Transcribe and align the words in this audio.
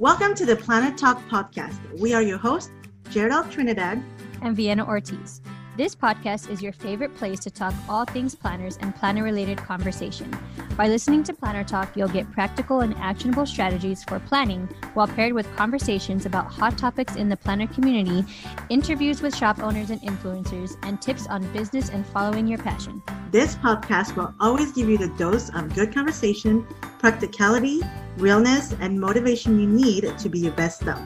Welcome 0.00 0.36
to 0.36 0.46
the 0.46 0.54
Planner 0.54 0.96
Talk 0.96 1.20
podcast. 1.28 1.76
We 1.98 2.14
are 2.14 2.22
your 2.22 2.38
hosts, 2.38 2.70
Gerald 3.10 3.50
Trinidad 3.50 4.00
and 4.42 4.54
Vienna 4.54 4.86
Ortiz. 4.86 5.40
This 5.78 5.94
podcast 5.94 6.50
is 6.50 6.60
your 6.60 6.72
favorite 6.72 7.14
place 7.14 7.38
to 7.38 7.52
talk 7.52 7.72
all 7.88 8.04
things 8.04 8.34
planners 8.34 8.76
and 8.78 8.92
planner 8.96 9.22
related 9.22 9.58
conversation. 9.58 10.28
By 10.76 10.88
listening 10.88 11.22
to 11.22 11.32
Planner 11.32 11.62
Talk, 11.62 11.96
you'll 11.96 12.08
get 12.08 12.32
practical 12.32 12.80
and 12.80 12.96
actionable 12.96 13.46
strategies 13.46 14.02
for 14.02 14.18
planning 14.18 14.68
while 14.94 15.06
paired 15.06 15.34
with 15.34 15.46
conversations 15.54 16.26
about 16.26 16.50
hot 16.50 16.76
topics 16.76 17.14
in 17.14 17.28
the 17.28 17.36
planner 17.36 17.68
community, 17.68 18.24
interviews 18.70 19.22
with 19.22 19.36
shop 19.36 19.60
owners 19.60 19.90
and 19.90 20.00
influencers, 20.02 20.76
and 20.82 21.00
tips 21.00 21.28
on 21.28 21.46
business 21.52 21.90
and 21.90 22.04
following 22.06 22.48
your 22.48 22.58
passion. 22.58 23.00
This 23.30 23.54
podcast 23.54 24.16
will 24.16 24.34
always 24.40 24.72
give 24.72 24.88
you 24.88 24.98
the 24.98 25.14
dose 25.16 25.48
of 25.50 25.72
good 25.76 25.94
conversation, 25.94 26.66
practicality, 26.98 27.82
realness, 28.16 28.74
and 28.80 29.00
motivation 29.00 29.60
you 29.60 29.68
need 29.68 30.18
to 30.18 30.28
be 30.28 30.40
your 30.40 30.54
best 30.54 30.80
self. 30.80 31.00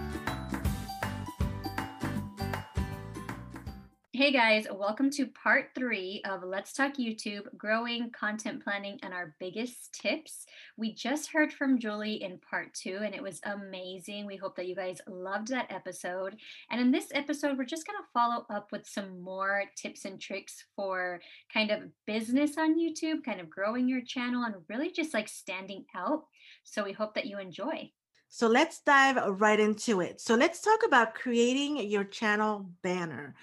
Hey 4.22 4.30
guys, 4.30 4.68
welcome 4.72 5.10
to 5.10 5.26
part 5.26 5.70
three 5.74 6.22
of 6.24 6.44
Let's 6.44 6.72
Talk 6.72 6.92
YouTube 6.92 7.42
Growing 7.56 8.08
Content 8.12 8.62
Planning 8.62 9.00
and 9.02 9.12
Our 9.12 9.34
Biggest 9.40 9.92
Tips. 10.00 10.46
We 10.76 10.94
just 10.94 11.32
heard 11.32 11.52
from 11.52 11.80
Julie 11.80 12.22
in 12.22 12.38
part 12.38 12.72
two, 12.72 13.00
and 13.02 13.16
it 13.16 13.20
was 13.20 13.40
amazing. 13.42 14.24
We 14.24 14.36
hope 14.36 14.54
that 14.54 14.68
you 14.68 14.76
guys 14.76 15.00
loved 15.08 15.48
that 15.48 15.72
episode. 15.72 16.36
And 16.70 16.80
in 16.80 16.92
this 16.92 17.08
episode, 17.12 17.58
we're 17.58 17.64
just 17.64 17.84
going 17.84 17.98
to 17.98 18.06
follow 18.14 18.46
up 18.48 18.70
with 18.70 18.86
some 18.86 19.20
more 19.20 19.64
tips 19.76 20.04
and 20.04 20.20
tricks 20.20 20.66
for 20.76 21.20
kind 21.52 21.72
of 21.72 21.80
business 22.06 22.56
on 22.58 22.78
YouTube, 22.78 23.24
kind 23.24 23.40
of 23.40 23.50
growing 23.50 23.88
your 23.88 24.02
channel, 24.02 24.44
and 24.44 24.54
really 24.68 24.92
just 24.92 25.14
like 25.14 25.26
standing 25.26 25.84
out. 25.96 26.26
So 26.62 26.84
we 26.84 26.92
hope 26.92 27.14
that 27.14 27.26
you 27.26 27.40
enjoy. 27.40 27.90
So 28.28 28.46
let's 28.46 28.82
dive 28.82 29.16
right 29.40 29.58
into 29.58 30.00
it. 30.00 30.20
So 30.20 30.36
let's 30.36 30.60
talk 30.60 30.86
about 30.86 31.16
creating 31.16 31.78
your 31.90 32.04
channel 32.04 32.70
banner. 32.84 33.34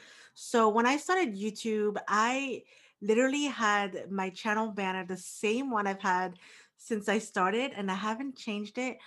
So 0.41 0.69
when 0.69 0.85
I 0.85 0.95
started 0.95 1.35
YouTube, 1.35 1.97
I 2.07 2.63
literally 3.01 3.43
had 3.43 4.09
my 4.09 4.29
channel 4.29 4.71
banner, 4.71 5.05
the 5.05 5.17
same 5.17 5.69
one 5.69 5.85
I've 5.85 6.01
had 6.01 6.39
since 6.77 7.09
I 7.09 7.19
started, 7.19 7.73
and 7.75 7.91
I 7.91 7.95
haven't 7.95 8.37
changed 8.37 8.77
it 8.77 8.99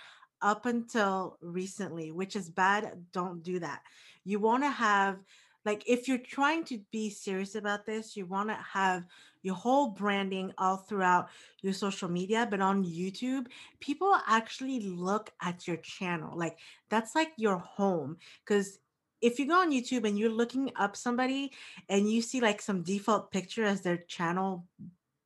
up 0.43 0.67
until 0.67 1.39
recently, 1.41 2.11
which 2.11 2.35
is 2.35 2.51
bad. 2.51 3.07
Don't 3.13 3.41
do 3.41 3.57
that. 3.59 3.81
You 4.23 4.37
want 4.37 4.61
to 4.61 4.69
have, 4.69 5.17
like, 5.65 5.83
if 5.87 6.07
you're 6.07 6.19
trying 6.19 6.65
to 6.65 6.79
be 6.91 7.09
serious 7.09 7.55
about 7.55 7.87
this, 7.87 8.15
you 8.15 8.27
want 8.27 8.49
to 8.49 8.59
have 8.71 9.03
your 9.41 9.55
whole 9.55 9.89
branding 9.89 10.53
all 10.59 10.77
throughout 10.77 11.29
your 11.61 11.73
social 11.73 12.09
media, 12.09 12.47
but 12.49 12.61
on 12.61 12.85
YouTube, 12.85 13.47
people 13.79 14.15
actually 14.27 14.81
look 14.81 15.31
at 15.41 15.67
your 15.67 15.77
channel. 15.77 16.37
Like, 16.37 16.59
that's 16.89 17.15
like 17.15 17.31
your 17.37 17.57
home. 17.57 18.17
Because 18.45 18.77
if 19.23 19.39
you 19.39 19.47
go 19.47 19.61
on 19.61 19.71
YouTube 19.71 20.05
and 20.05 20.19
you're 20.19 20.29
looking 20.29 20.69
up 20.75 20.97
somebody 20.97 21.53
and 21.87 22.11
you 22.11 22.21
see 22.21 22.41
like 22.41 22.61
some 22.61 22.83
default 22.83 23.31
picture 23.31 23.63
as 23.63 23.81
their 23.81 23.97
channel 23.97 24.67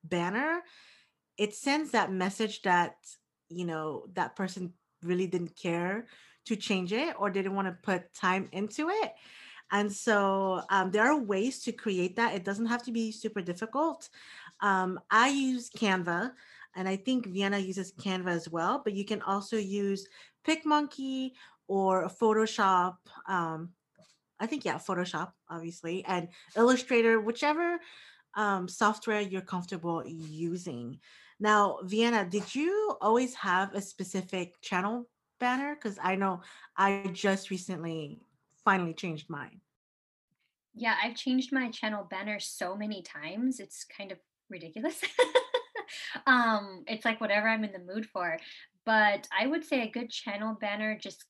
banner, 0.04 0.62
it 1.38 1.56
sends 1.56 1.92
that 1.92 2.12
message 2.12 2.62
that, 2.62 2.96
you 3.50 3.66
know, 3.66 4.06
that 4.14 4.36
person 4.36 4.72
really 5.04 5.26
didn't 5.26 5.56
care 5.56 6.06
to 6.46 6.56
change 6.56 6.94
it 6.94 7.16
or 7.18 7.32
didn't 7.32 7.56
want 7.56 7.68
to 7.68 7.78
put 7.82 8.14
time 8.14 8.48
into 8.52 8.90
it. 8.90 9.14
And 9.72 9.92
so 9.92 10.62
um, 10.70 10.92
there 10.92 11.04
are 11.04 11.20
ways 11.20 11.64
to 11.64 11.72
create 11.72 12.16
that. 12.18 12.36
It 12.36 12.46
doesn't 12.46 12.68
have 12.68 12.84
to 12.84 12.92
be 12.92 13.12
super 13.12 13.42
difficult. 13.42 14.10
Um, 14.62 15.00
I 15.10 15.30
use 15.30 15.70
Canva, 15.72 16.32
and 16.76 16.88
I 16.88 16.96
think 16.96 17.26
Vienna 17.26 17.58
uses 17.58 17.92
Canva 17.94 18.30
as 18.30 18.48
well, 18.48 18.82
but 18.84 18.94
you 18.94 19.04
can 19.04 19.22
also 19.24 19.58
use 19.58 20.08
PicMonkey 20.48 21.32
or 21.68 22.08
Photoshop. 22.08 22.96
Um, 23.28 23.72
I 24.40 24.46
think 24.46 24.66
yeah, 24.66 24.76
Photoshop, 24.76 25.32
obviously, 25.50 26.06
and 26.06 26.30
Illustrator, 26.56 27.20
whichever 27.20 27.80
um, 28.36 28.68
software 28.68 29.22
you're 29.22 29.42
comfortable 29.42 30.04
using. 30.06 31.00
Now, 31.40 31.80
Vienna, 31.84 32.26
did 32.26 32.54
you 32.56 32.96
always 33.02 33.34
have 33.36 33.74
a 33.74 33.82
specific 33.82 34.60
channel 34.62 35.08
banner? 35.40 35.76
Because 35.76 35.98
I 36.02 36.16
know 36.16 36.42
I 36.76 37.10
just 37.14 37.50
recently 37.50 38.20
finally 38.64 38.94
changed 38.94 39.30
mine. 39.30 39.62
Yeah, 40.74 40.96
I've 41.04 41.16
changed 41.16 41.52
my 41.52 41.70
channel 41.70 42.08
banner 42.10 42.40
so 42.40 42.76
many 42.76 43.02
times. 43.02 43.60
It's 43.60 43.84
kind 43.86 44.12
of 44.12 44.20
ridiculous. 44.50 45.02
um, 46.28 46.84
it's 46.88 47.06
like 47.06 47.20
whatever 47.20 47.48
I'm 47.48 47.64
in 47.64 47.72
the 47.72 47.80
mood 47.80 48.06
for. 48.06 48.38
But 48.86 49.28
I 49.38 49.48
would 49.48 49.66
say 49.66 49.82
a 49.82 49.92
good 49.92 50.10
channel 50.10 50.56
banner 50.60 50.98
just 50.98 51.26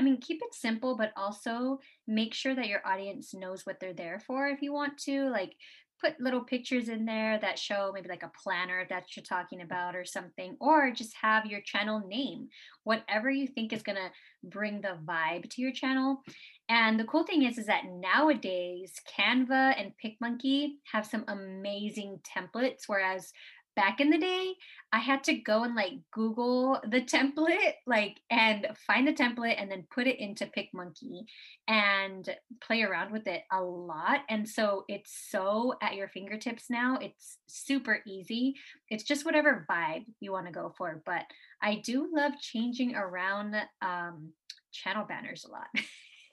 I 0.00 0.02
mean, 0.02 0.16
keep 0.16 0.40
it 0.42 0.54
simple, 0.54 0.96
but 0.96 1.12
also 1.14 1.78
make 2.06 2.32
sure 2.32 2.54
that 2.54 2.68
your 2.68 2.80
audience 2.86 3.34
knows 3.34 3.66
what 3.66 3.80
they're 3.80 3.92
there 3.92 4.18
for 4.26 4.48
if 4.48 4.62
you 4.62 4.72
want 4.72 4.96
to. 5.00 5.28
Like, 5.28 5.54
put 6.00 6.18
little 6.18 6.40
pictures 6.40 6.88
in 6.88 7.04
there 7.04 7.38
that 7.40 7.58
show 7.58 7.90
maybe 7.92 8.08
like 8.08 8.22
a 8.22 8.32
planner 8.42 8.86
that 8.88 9.04
you're 9.14 9.22
talking 9.22 9.60
about 9.60 9.94
or 9.94 10.04
something, 10.06 10.56
or 10.58 10.90
just 10.90 11.14
have 11.20 11.44
your 11.44 11.60
channel 11.60 12.02
name, 12.08 12.48
whatever 12.84 13.30
you 13.30 13.46
think 13.46 13.74
is 13.74 13.82
to 13.96 14.10
bring 14.42 14.80
the 14.80 14.96
vibe 15.04 15.50
to 15.50 15.60
your 15.60 15.72
channel. 15.72 16.22
And 16.70 16.98
the 16.98 17.04
cool 17.04 17.24
thing 17.24 17.42
is, 17.42 17.58
is 17.58 17.66
that 17.66 17.84
nowadays 17.86 18.94
Canva 19.14 19.74
and 19.76 19.92
PicMonkey 20.02 20.76
have 20.90 21.04
some 21.04 21.24
amazing 21.28 22.20
templates, 22.24 22.84
whereas 22.86 23.32
back 23.76 24.00
in 24.00 24.10
the 24.10 24.18
day, 24.18 24.54
I 24.92 24.98
had 24.98 25.24
to 25.24 25.34
go 25.34 25.62
and 25.62 25.74
like 25.74 25.92
Google 26.12 26.80
the 26.88 27.00
template, 27.00 27.74
like, 27.86 28.20
and 28.30 28.66
find 28.86 29.06
the 29.06 29.12
template 29.12 29.60
and 29.60 29.70
then 29.70 29.86
put 29.90 30.06
it 30.06 30.18
into 30.18 30.46
PicMonkey 30.46 31.24
and 31.68 32.28
play 32.60 32.82
around 32.82 33.12
with 33.12 33.26
it 33.26 33.42
a 33.52 33.60
lot. 33.60 34.20
And 34.28 34.48
so 34.48 34.84
it's 34.88 35.26
so 35.30 35.74
at 35.82 35.94
your 35.94 36.08
fingertips 36.08 36.64
now. 36.68 36.98
It's 37.00 37.38
super 37.46 38.00
easy. 38.06 38.54
It's 38.88 39.04
just 39.04 39.24
whatever 39.24 39.66
vibe 39.70 40.04
you 40.20 40.32
want 40.32 40.46
to 40.46 40.52
go 40.52 40.74
for. 40.76 41.02
But 41.06 41.22
I 41.62 41.76
do 41.76 42.08
love 42.12 42.32
changing 42.40 42.96
around 42.96 43.54
um, 43.82 44.32
channel 44.72 45.04
banners 45.06 45.44
a 45.44 45.52
lot. 45.52 45.68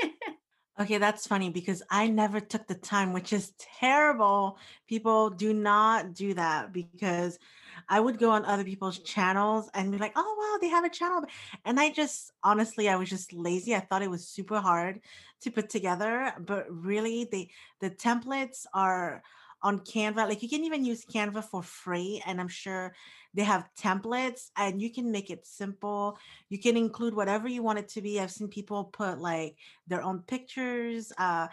Okay, 0.80 1.00
that's 1.00 1.26
funny 1.26 1.50
because 1.50 1.82
I 1.90 2.08
never 2.08 2.40
took 2.40 2.68
the 2.68 2.76
time, 2.76 3.12
which 3.12 3.34
is 3.34 3.52
terrible. 3.80 4.60
People 4.88 5.32
do 5.32 5.52
not 5.52 6.14
do 6.14 6.36
that 6.36 6.72
because 6.72 7.40
I 7.90 8.00
would 8.00 8.20
go 8.20 8.30
on 8.30 8.46
other 8.46 8.64
people's 8.64 9.00
channels 9.00 9.72
and 9.74 9.92
be 9.92 9.98
like, 9.98 10.14
oh, 10.16 10.36
wow, 10.38 10.60
they 10.62 10.70
have 10.70 10.86
a 10.86 10.90
channel. 10.90 11.24
And 11.66 11.80
I 11.80 11.90
just, 11.90 12.32
honestly, 12.44 12.90
I 12.90 12.96
was 12.96 13.10
just 13.10 13.34
lazy. 13.34 13.74
I 13.74 13.80
thought 13.80 14.04
it 14.04 14.12
was 14.12 14.28
super 14.28 14.60
hard 14.60 15.02
to 15.42 15.52
put 15.52 15.72
together, 15.72 16.34
but 16.40 16.66
really, 16.70 17.28
they, 17.32 17.50
the 17.80 17.90
templates 17.90 18.66
are 18.72 19.24
on 19.62 19.80
Canva. 19.80 20.28
Like 20.28 20.44
you 20.44 20.50
can 20.50 20.64
even 20.64 20.86
use 20.86 21.06
Canva 21.06 21.44
for 21.44 21.64
free. 21.64 22.22
And 22.26 22.40
I'm 22.40 22.48
sure 22.48 22.94
they 23.34 23.44
have 23.44 23.70
templates 23.80 24.50
and 24.56 24.82
you 24.82 24.92
can 24.92 25.12
make 25.12 25.30
it 25.30 25.46
simple. 25.46 26.18
You 26.50 26.60
can 26.60 26.78
include 26.78 27.16
whatever 27.16 27.48
you 27.48 27.64
want 27.64 27.80
it 27.80 27.90
to 27.90 28.02
be. 28.02 28.20
I've 28.20 28.32
seen 28.32 28.48
people 28.48 28.86
put 28.86 29.20
like 29.20 29.56
their 29.88 30.02
own 30.02 30.20
pictures. 30.20 31.12
Uh, 31.18 31.48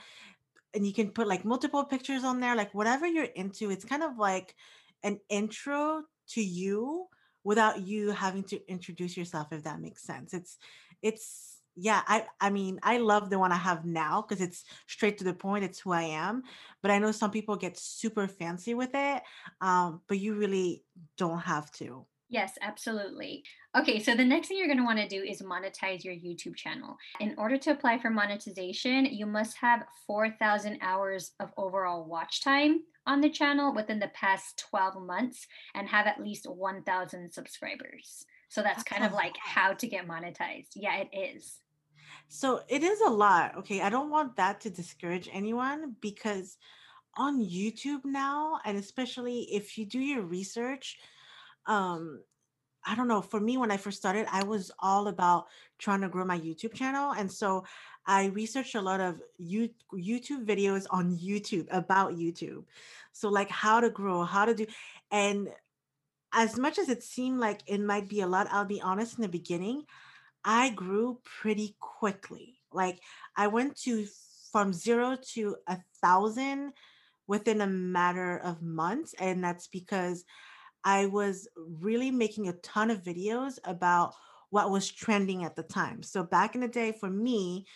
and 0.75 0.87
you 0.87 0.93
can 0.93 1.11
put 1.11 1.29
like 1.29 1.45
multiple 1.45 1.85
pictures 1.85 2.25
on 2.25 2.41
there, 2.41 2.57
like 2.57 2.75
whatever 2.75 3.07
you're 3.07 3.25
into. 3.25 3.71
It's 3.71 3.85
kind 3.85 4.03
of 4.03 4.19
like 4.19 4.55
an 5.03 5.21
intro 5.29 6.03
to 6.31 6.43
you 6.43 7.07
without 7.45 7.83
you 7.83 8.11
having 8.11 8.43
to 8.45 8.61
introduce 8.69 9.17
yourself, 9.17 9.53
if 9.53 9.63
that 9.65 9.81
makes 9.81 10.03
sense. 10.03 10.35
It's 10.35 10.59
it's 11.03 11.59
yeah 11.77 12.03
i 12.07 12.25
i 12.41 12.51
mean 12.51 12.79
i 12.83 12.99
love 12.99 13.31
the 13.31 13.39
one 13.39 13.53
i 13.53 13.57
have 13.57 13.85
now 13.85 14.23
because 14.23 14.41
it's 14.41 14.65
straight 14.87 15.19
to 15.19 15.25
the 15.25 15.35
point 15.35 15.65
it's 15.65 15.81
who 15.81 15.93
i 15.93 16.03
am 16.03 16.43
but 16.83 16.91
i 16.91 16.99
know 16.99 17.11
some 17.11 17.31
people 17.31 17.57
get 17.57 17.77
super 17.77 18.29
fancy 18.29 18.75
with 18.75 18.91
it 18.95 19.23
um, 19.61 20.01
but 20.09 20.19
you 20.19 20.35
really 20.35 20.83
don't 21.17 21.41
have 21.41 21.71
to. 21.73 22.07
Yes, 22.31 22.55
absolutely. 22.63 23.45
Okay, 23.77 24.03
so 24.03 24.15
the 24.15 24.25
next 24.25 24.49
thing 24.49 24.57
you're 24.57 24.67
going 24.67 24.79
to 24.79 24.85
want 24.85 24.99
to 24.99 25.07
do 25.07 25.23
is 25.23 25.43
monetize 25.43 26.05
your 26.05 26.15
YouTube 26.15 26.57
channel. 26.57 26.97
In 27.21 27.35
order 27.39 27.57
to 27.59 27.71
apply 27.71 27.99
for 27.99 28.11
monetization, 28.11 29.05
you 29.07 29.27
must 29.27 29.57
have 29.59 29.85
4,000 30.07 30.79
hours 30.81 31.33
of 31.39 31.51
overall 31.57 32.05
watch 32.05 32.43
time 32.43 32.81
on 33.07 33.21
the 33.21 33.29
channel 33.29 33.75
within 33.75 33.99
the 33.99 34.11
past 34.15 34.65
12 34.71 35.03
months 35.03 35.47
and 35.75 35.87
have 35.89 36.07
at 36.07 36.21
least 36.21 36.47
1000 36.49 37.33
subscribers. 37.33 38.25
So 38.49 38.63
that's, 38.63 38.77
that's 38.77 38.89
kind 38.89 39.05
of 39.05 39.13
like 39.13 39.35
how 39.39 39.75
to 39.75 39.87
get 39.87 40.09
monetized. 40.09 40.71
Yeah 40.75 40.97
it 40.97 41.09
is 41.13 41.59
so 42.29 42.61
it 42.69 42.83
is 42.83 43.01
a 43.01 43.11
lot 43.11 43.57
okay 43.57 43.81
i 43.81 43.89
don't 43.89 44.11
want 44.11 44.37
that 44.37 44.61
to 44.61 44.71
discourage 44.71 45.29
anyone 45.33 45.95
because 46.01 46.57
on 47.17 47.41
youtube 47.41 48.05
now 48.05 48.59
and 48.65 48.77
especially 48.77 49.41
if 49.53 49.79
you 49.79 49.85
do 49.85 49.99
your 49.99 50.23
research 50.23 50.99
um 51.67 52.21
I 52.87 52.95
don't 52.95 53.09
know, 53.09 53.23
for 53.23 53.41
me, 53.41 53.57
when 53.57 53.71
I 53.71 53.77
first 53.79 53.97
started, 53.97 54.27
I 54.31 54.43
was 54.45 54.71
all 54.79 55.09
about 55.09 55.47
trying 55.79 56.03
to 56.03 56.09
grow 56.09 56.25
my 56.25 56.39
YouTube 56.39 56.75
channel. 56.75 57.13
And 57.13 57.31
so 57.33 57.65
I 58.07 58.27
researched 58.27 58.75
a 58.75 58.83
lot 58.83 59.01
of 59.01 59.23
YouTube 59.41 60.45
videos 60.45 60.85
on 60.91 61.17
YouTube 61.17 61.67
about 61.71 62.13
YouTube. 62.13 62.65
So, 63.13 63.31
like 63.31 63.49
how 63.49 63.81
to 63.81 63.89
grow, 63.89 64.25
how 64.25 64.45
to 64.45 64.55
do. 64.55 64.67
And 65.11 65.49
as 66.33 66.59
much 66.59 66.79
as 66.79 66.89
it 66.89 67.03
seemed 67.03 67.41
like 67.41 67.63
it 67.67 67.81
might 67.81 68.09
be 68.09 68.21
a 68.21 68.27
lot, 68.27 68.49
I'll 68.51 68.65
be 68.65 68.83
honest, 68.83 69.17
in 69.17 69.23
the 69.23 69.29
beginning, 69.29 69.85
I 70.45 70.71
grew 70.71 71.21
pretty 71.25 71.77
quickly. 71.81 72.59
Like 72.73 73.01
I 73.37 73.47
went 73.47 73.77
to 73.83 74.07
from 74.53 74.73
zero 74.73 75.17
to 75.33 75.57
a 75.67 75.79
thousand 76.01 76.73
within 77.27 77.61
a 77.61 77.67
matter 77.67 78.39
of 78.39 78.63
months. 78.63 79.15
And 79.19 79.43
that's 79.43 79.67
because 79.69 80.25
I 80.85 81.07
was 81.07 81.49
really 81.57 82.11
making 82.11 82.49
a 82.49 82.53
ton 82.55 82.91
of 82.91 83.03
videos 83.03 83.59
about 83.65 84.15
what 84.51 84.71
was 84.71 84.91
trending 84.91 85.45
at 85.45 85.57
the 85.57 85.63
time. 85.63 86.03
So 86.03 86.23
back 86.23 86.55
in 86.55 86.61
the 86.61 86.69
day, 86.69 86.93
for 86.93 87.11
me, 87.11 87.67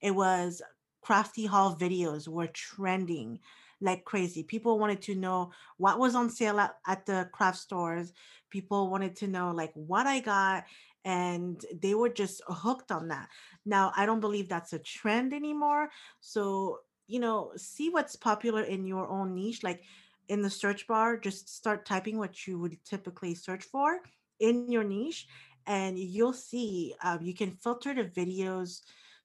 it 0.00 0.12
was 0.12 0.62
crafty 1.02 1.44
haul 1.46 1.76
videos 1.76 2.28
were 2.28 2.46
trending 2.46 3.40
like 3.82 4.04
crazy. 4.04 4.44
People 4.44 4.78
wanted 4.78 5.02
to 5.02 5.14
know 5.16 5.50
what 5.76 5.98
was 5.98 6.14
on 6.14 6.30
sale 6.30 6.60
at, 6.60 6.76
at 6.86 7.04
the 7.04 7.28
craft 7.32 7.58
stores. 7.58 8.12
People 8.48 8.88
wanted 8.88 9.16
to 9.16 9.26
know 9.26 9.50
like 9.50 9.72
what 9.74 10.06
I 10.06 10.20
got 10.20 10.64
and 11.04 11.64
they 11.80 11.94
were 11.94 12.08
just 12.08 12.42
hooked 12.46 12.92
on 12.92 13.08
that. 13.08 13.28
Now, 13.64 13.92
I 13.96 14.06
don't 14.06 14.20
believe 14.20 14.48
that's 14.48 14.72
a 14.72 14.78
trend 14.78 15.34
anymore. 15.34 15.90
So, 16.20 16.80
you 17.06 17.20
know, 17.20 17.52
see 17.56 17.90
what's 17.90 18.16
popular 18.16 18.62
in 18.62 18.86
your 18.86 19.08
own 19.08 19.34
niche. 19.34 19.62
Like 19.62 19.82
in 20.28 20.42
the 20.42 20.50
search 20.50 20.86
bar, 20.86 21.16
just 21.16 21.48
start 21.54 21.84
typing 21.84 22.18
what 22.18 22.46
you 22.46 22.58
would 22.58 22.76
typically 22.84 23.34
search 23.34 23.64
for 23.64 24.00
in 24.40 24.70
your 24.70 24.84
niche, 24.84 25.26
and 25.66 25.98
you'll 25.98 26.32
see 26.32 26.94
um, 27.02 27.20
you 27.22 27.34
can 27.34 27.52
filter 27.52 27.94
the 27.94 28.04
videos 28.04 28.80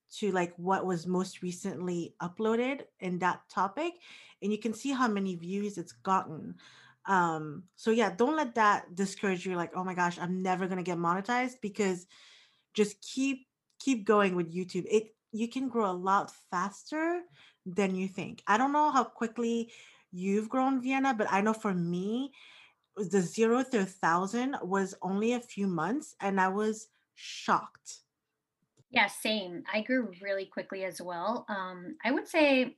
to 0.09 0.31
like 0.31 0.53
what 0.57 0.85
was 0.85 1.05
most 1.05 1.41
recently 1.41 2.15
uploaded 2.21 2.81
in 2.99 3.19
that 3.19 3.41
topic, 3.49 3.93
and 4.41 4.51
you 4.51 4.57
can 4.57 4.73
see 4.73 4.91
how 4.91 5.07
many 5.07 5.35
views 5.35 5.77
it's 5.77 5.91
gotten. 5.91 6.55
Um, 7.07 7.63
so 7.75 7.91
yeah, 7.91 8.13
don't 8.15 8.35
let 8.35 8.55
that 8.55 8.93
discourage 8.93 9.45
you. 9.45 9.55
Like, 9.55 9.71
oh 9.75 9.83
my 9.83 9.93
gosh, 9.93 10.19
I'm 10.19 10.41
never 10.41 10.67
gonna 10.67 10.83
get 10.83 10.97
monetized 10.97 11.61
because 11.61 12.05
just 12.73 13.01
keep 13.01 13.47
keep 13.79 14.05
going 14.05 14.35
with 14.35 14.53
YouTube. 14.53 14.85
It 14.89 15.15
you 15.31 15.47
can 15.47 15.69
grow 15.69 15.89
a 15.89 15.93
lot 15.93 16.31
faster 16.51 17.21
than 17.65 17.95
you 17.95 18.07
think. 18.07 18.43
I 18.47 18.57
don't 18.57 18.73
know 18.73 18.91
how 18.91 19.03
quickly 19.03 19.71
you've 20.11 20.49
grown 20.49 20.81
Vienna, 20.81 21.13
but 21.13 21.27
I 21.31 21.41
know 21.41 21.53
for 21.53 21.73
me, 21.73 22.31
the 22.95 23.21
zero 23.21 23.63
to 23.71 23.79
a 23.79 23.85
thousand 23.85 24.57
was 24.61 24.95
only 25.01 25.33
a 25.33 25.39
few 25.39 25.67
months, 25.67 26.15
and 26.19 26.39
I 26.41 26.47
was 26.47 26.87
shocked. 27.15 28.01
Yeah, 28.89 29.07
same. 29.07 29.63
I 29.71 29.81
grew 29.81 30.11
really 30.21 30.45
quickly 30.45 30.85
as 30.85 31.01
well. 31.01 31.45
Um, 31.49 31.97
I 32.03 32.11
would 32.11 32.27
say 32.27 32.77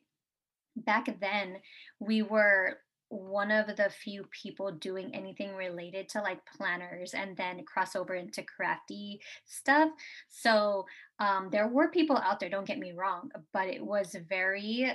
back 0.76 1.20
then 1.20 1.58
we 2.00 2.22
were 2.22 2.78
one 3.10 3.52
of 3.52 3.76
the 3.76 3.90
few 3.90 4.24
people 4.32 4.72
doing 4.72 5.14
anything 5.14 5.56
related 5.56 6.08
to 6.10 6.22
like 6.22 6.40
planners 6.46 7.14
and 7.14 7.36
then 7.36 7.66
crossover 7.66 8.20
into 8.20 8.44
crafty 8.44 9.20
stuff. 9.46 9.90
So 10.30 10.86
um, 11.20 11.50
there 11.52 11.68
were 11.68 11.90
people 11.90 12.18
out 12.18 12.40
there, 12.40 12.50
don't 12.50 12.68
get 12.68 12.80
me 12.80 12.94
wrong, 12.94 13.32
but 13.52 13.68
it 13.68 13.84
was 13.84 14.16
very 14.28 14.92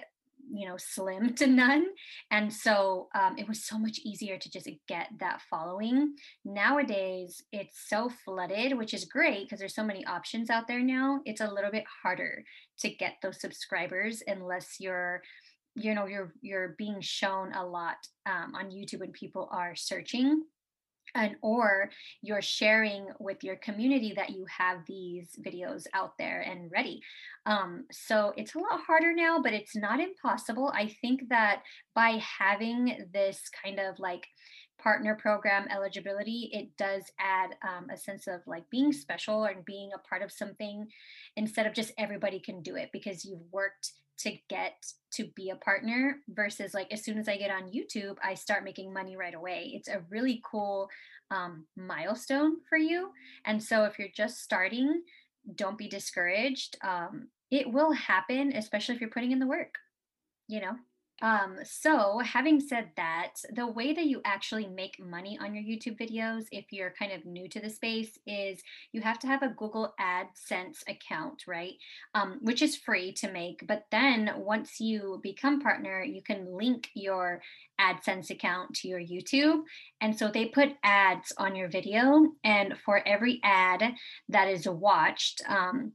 you 0.52 0.68
know 0.68 0.76
slim 0.76 1.34
to 1.34 1.46
none. 1.46 1.86
And 2.30 2.52
so 2.52 3.08
um, 3.14 3.36
it 3.38 3.48
was 3.48 3.64
so 3.64 3.78
much 3.78 3.98
easier 4.04 4.38
to 4.38 4.50
just 4.50 4.68
get 4.88 5.08
that 5.20 5.40
following. 5.50 6.14
Nowadays 6.44 7.42
it's 7.52 7.88
so 7.88 8.10
flooded 8.24 8.76
which 8.76 8.94
is 8.94 9.04
great 9.04 9.44
because 9.44 9.58
there's 9.58 9.74
so 9.74 9.84
many 9.84 10.04
options 10.06 10.50
out 10.50 10.68
there 10.68 10.82
now. 10.82 11.20
It's 11.24 11.40
a 11.40 11.50
little 11.50 11.70
bit 11.70 11.84
harder 12.02 12.44
to 12.80 12.90
get 12.90 13.14
those 13.22 13.40
subscribers 13.40 14.22
unless 14.26 14.76
you're 14.80 15.22
you 15.74 15.94
know 15.94 16.06
you're 16.06 16.32
you're 16.40 16.74
being 16.78 17.00
shown 17.00 17.52
a 17.52 17.64
lot 17.64 17.96
um, 18.26 18.54
on 18.54 18.70
youtube 18.70 19.00
when 19.00 19.12
people 19.12 19.48
are 19.52 19.74
searching 19.74 20.42
and 21.14 21.36
or 21.42 21.90
you're 22.22 22.42
sharing 22.42 23.06
with 23.20 23.42
your 23.44 23.56
community 23.56 24.12
that 24.16 24.30
you 24.30 24.44
have 24.46 24.78
these 24.86 25.38
videos 25.46 25.84
out 25.94 26.12
there 26.18 26.40
and 26.40 26.70
ready. 26.72 27.00
Um, 27.46 27.84
so 27.92 28.32
it's 28.36 28.54
a 28.54 28.58
lot 28.58 28.80
harder 28.86 29.14
now 29.14 29.40
but 29.40 29.52
it's 29.52 29.76
not 29.76 30.00
impossible. 30.00 30.72
I 30.74 30.94
think 31.00 31.28
that 31.28 31.62
by 31.94 32.20
having 32.38 33.08
this 33.12 33.40
kind 33.62 33.78
of 33.78 33.98
like 33.98 34.26
partner 34.76 35.14
program 35.14 35.66
eligibility 35.70 36.50
it 36.52 36.68
does 36.76 37.04
add 37.20 37.50
um, 37.62 37.88
a 37.90 37.96
sense 37.96 38.26
of 38.26 38.40
like 38.46 38.68
being 38.70 38.92
special 38.92 39.44
and 39.44 39.64
being 39.64 39.90
a 39.94 40.08
part 40.08 40.20
of 40.20 40.32
something 40.32 40.86
instead 41.36 41.66
of 41.66 41.74
just 41.74 41.92
everybody 41.98 42.38
can 42.38 42.62
do 42.62 42.76
it 42.76 42.90
because 42.92 43.24
you've 43.24 43.52
worked 43.52 43.92
to 44.18 44.32
get 44.48 44.84
to 45.12 45.24
be 45.34 45.50
a 45.50 45.56
partner 45.56 46.18
versus 46.28 46.72
like 46.72 46.92
as 46.92 47.04
soon 47.04 47.18
as 47.18 47.28
I 47.28 47.36
get 47.36 47.50
on 47.50 47.72
YouTube, 47.72 48.16
I 48.22 48.34
start 48.34 48.64
making 48.64 48.92
money 48.92 49.16
right 49.16 49.34
away. 49.34 49.72
It's 49.74 49.88
a 49.88 50.02
really 50.08 50.40
cool 50.48 50.88
um, 51.30 51.66
milestone 51.76 52.56
for 52.68 52.78
you. 52.78 53.10
And 53.44 53.62
so 53.62 53.84
if 53.84 53.98
you're 53.98 54.08
just 54.14 54.42
starting, 54.42 55.02
don't 55.56 55.78
be 55.78 55.88
discouraged. 55.88 56.76
Um, 56.82 57.28
it 57.50 57.70
will 57.70 57.92
happen, 57.92 58.52
especially 58.54 58.94
if 58.94 59.00
you're 59.00 59.10
putting 59.10 59.32
in 59.32 59.38
the 59.38 59.46
work, 59.46 59.74
you 60.48 60.60
know? 60.60 60.76
Um, 61.22 61.58
so 61.62 62.18
having 62.18 62.60
said 62.60 62.90
that, 62.96 63.34
the 63.52 63.66
way 63.66 63.92
that 63.92 64.06
you 64.06 64.20
actually 64.24 64.66
make 64.66 64.98
money 64.98 65.38
on 65.40 65.54
your 65.54 65.62
YouTube 65.62 65.98
videos, 65.98 66.46
if 66.50 66.66
you're 66.70 66.94
kind 66.98 67.12
of 67.12 67.24
new 67.24 67.48
to 67.48 67.60
the 67.60 67.70
space, 67.70 68.18
is 68.26 68.60
you 68.92 69.00
have 69.00 69.18
to 69.20 69.26
have 69.26 69.42
a 69.42 69.54
Google 69.56 69.94
AdSense 70.00 70.82
account, 70.88 71.44
right? 71.46 71.74
Um, 72.14 72.40
which 72.42 72.62
is 72.62 72.76
free 72.76 73.12
to 73.14 73.30
make. 73.30 73.66
But 73.66 73.84
then 73.90 74.32
once 74.36 74.80
you 74.80 75.20
become 75.22 75.60
partner, 75.60 76.02
you 76.02 76.20
can 76.22 76.52
link 76.52 76.90
your 76.94 77.40
AdSense 77.80 78.30
account 78.30 78.74
to 78.76 78.88
your 78.88 79.00
YouTube. 79.00 79.62
And 80.00 80.18
so 80.18 80.28
they 80.28 80.46
put 80.46 80.70
ads 80.82 81.32
on 81.38 81.54
your 81.54 81.68
video. 81.68 82.26
And 82.42 82.74
for 82.84 83.06
every 83.06 83.40
ad 83.44 83.94
that 84.28 84.48
is 84.48 84.68
watched, 84.68 85.42
um, 85.48 85.92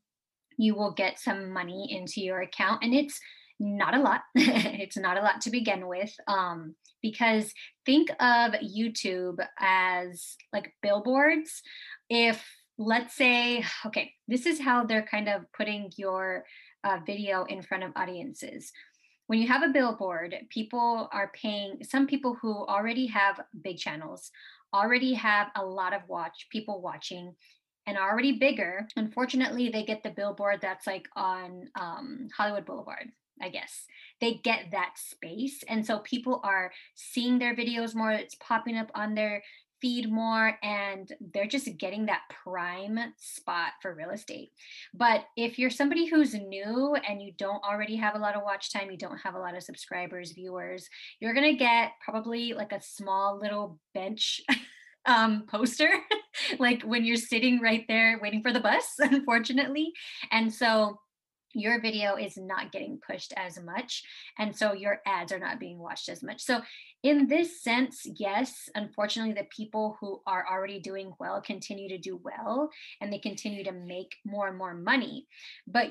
you 0.58 0.76
will 0.76 0.92
get 0.92 1.20
some 1.20 1.52
money 1.52 1.88
into 1.90 2.22
your 2.22 2.42
account. 2.42 2.84
And 2.84 2.94
it's 2.94 3.20
not 3.60 3.96
a 3.96 4.00
lot. 4.00 4.22
it's 4.36 4.98
not 4.98 5.18
a 5.18 5.22
lot 5.22 5.42
to 5.42 5.50
begin 5.50 5.88
with. 5.88 6.14
Um, 6.28 6.76
because 7.02 7.54
think 7.86 8.10
of 8.20 8.54
YouTube 8.54 9.46
as 9.60 10.36
like 10.54 10.74
billboards. 10.82 11.62
If 12.10 12.44
let's 12.78 13.16
say, 13.16 13.64
okay, 13.86 14.14
this 14.28 14.46
is 14.46 14.60
how 14.60 14.86
they're 14.86 15.08
kind 15.10 15.30
of 15.30 15.44
putting 15.56 15.92
your 15.98 16.46
uh, 16.84 17.00
video 17.06 17.44
in 17.46 17.62
front 17.62 17.84
of 17.84 17.92
audiences. 17.96 18.72
When 19.28 19.40
you 19.40 19.48
have 19.48 19.62
a 19.62 19.70
billboard, 19.70 20.36
people 20.50 21.08
are 21.12 21.32
paying, 21.40 21.84
some 21.84 22.08
people 22.08 22.36
who 22.42 22.66
already 22.66 23.06
have 23.08 23.40
big 23.64 23.78
channels, 23.78 24.32
already 24.74 25.14
have 25.14 25.48
a 25.56 25.64
lot 25.64 25.94
of 25.94 26.02
watch 26.08 26.48
people 26.52 26.82
watching 26.82 27.36
and 27.88 27.98
already 27.98 28.34
bigger 28.34 28.88
unfortunately 28.98 29.70
they 29.70 29.84
get 29.84 30.04
the 30.04 30.12
billboard 30.12 30.60
that's 30.62 30.86
like 30.86 31.08
on 31.16 31.68
um, 31.80 32.28
hollywood 32.38 32.66
boulevard 32.66 33.10
I 33.42 33.50
guess. 33.50 33.86
They 34.22 34.36
get 34.36 34.72
that 34.72 34.94
space. 34.98 35.64
And 35.68 35.86
so 35.86 36.00
people 36.00 36.42
are 36.44 36.72
seeing 36.96 37.40
their 37.40 37.56
videos 37.56 37.96
more, 37.96 38.12
it's 38.12 38.36
popping 38.36 38.78
up 38.78 38.92
on 38.96 39.16
their 39.16 39.44
feed 39.82 40.12
more, 40.12 40.58
and 40.62 41.10
they're 41.34 41.48
just 41.48 41.78
getting 41.78 42.06
that 42.06 42.24
prime 42.44 43.00
spot 43.18 43.72
for 43.82 43.96
real 43.96 44.10
estate. 44.10 44.52
But 44.94 45.24
if 45.38 45.58
you're 45.58 45.70
somebody 45.70 46.06
who's 46.06 46.34
new 46.34 46.96
and 47.08 47.22
you 47.22 47.32
don't 47.38 47.64
already 47.64 47.96
have 47.96 48.16
a 48.16 48.20
lot 48.20 48.36
of 48.36 48.44
watch 48.44 48.74
time, 48.74 48.92
you 48.92 48.98
don't 48.98 49.20
have 49.20 49.36
a 49.36 49.40
lot 49.40 49.56
of 49.56 49.64
subscribers, 49.64 50.34
viewers, 50.34 50.90
you're 51.22 51.34
going 51.34 51.50
to 51.50 51.58
get 51.58 51.92
probably 52.04 52.54
like 52.54 52.74
a 52.74 52.82
small 52.82 53.40
little 53.40 53.80
bench. 53.94 54.42
um, 55.06 55.46
poster, 55.48 55.90
like 56.60 56.84
when 56.84 57.04
you're 57.04 57.16
sitting 57.16 57.60
right 57.60 57.86
there 57.88 58.20
waiting 58.22 58.42
for 58.42 58.54
the 58.54 58.60
bus, 58.60 58.96
unfortunately. 59.00 59.92
And 60.32 60.54
so 60.54 61.00
your 61.54 61.82
video 61.82 62.16
is 62.16 62.38
not 62.38 62.72
getting 62.72 63.00
pushed 63.06 63.34
as 63.36 63.60
much 63.60 64.04
and 64.38 64.56
so 64.56 64.74
your 64.74 65.02
ads 65.06 65.32
are 65.32 65.40
not 65.40 65.60
being 65.60 65.80
watched 65.80 66.10
as 66.10 66.22
much. 66.24 66.42
So 66.42 66.62
in 67.04 67.28
this 67.28 67.64
sense 67.64 68.06
yes 68.06 68.70
unfortunately 68.76 69.34
the 69.34 69.48
people 69.56 69.98
who 70.00 70.22
are 70.28 70.46
already 70.52 70.80
doing 70.80 71.14
well 71.20 71.42
continue 71.42 71.90
to 71.90 71.98
do 71.98 72.20
well 72.24 72.70
and 73.02 73.12
they 73.12 73.20
continue 73.20 73.64
to 73.64 73.72
make 73.72 74.16
more 74.26 74.48
and 74.48 74.58
more 74.58 74.74
money. 74.74 75.28
But 75.68 75.90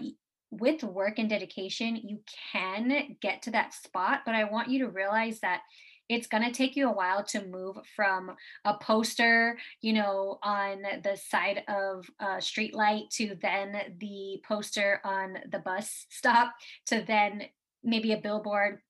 with 0.51 0.83
work 0.83 1.19
and 1.19 1.29
dedication, 1.29 1.97
you 1.97 2.21
can 2.53 3.17
get 3.21 3.43
to 3.43 3.51
that 3.51 3.75
spot, 3.75 4.21
but 4.25 4.35
I 4.35 4.45
want 4.45 4.71
you 4.71 4.79
to 4.81 4.91
realize 4.91 5.41
that 5.41 5.61
it's 6.09 6.27
going 6.27 6.45
to 6.45 6.51
take 6.51 6.77
you 6.77 6.89
a 6.89 6.93
while 6.93 7.23
to 7.25 7.45
move 7.47 7.77
from 7.95 8.35
a 8.65 8.75
poster, 8.75 9.59
you 9.81 9.93
know, 9.93 10.39
on 10.43 10.83
the 11.03 11.17
side 11.17 11.65
of 11.69 12.09
a 12.21 12.41
street 12.41 12.75
light 12.75 13.11
to 13.13 13.37
then 13.43 13.77
the 13.99 14.41
poster 14.47 15.01
on 15.05 15.39
the 15.51 15.59
bus 15.59 16.07
stop 16.11 16.55
to 16.87 17.05
then 17.07 17.43
maybe 17.85 18.13
a 18.13 18.21
billboard 18.21 18.81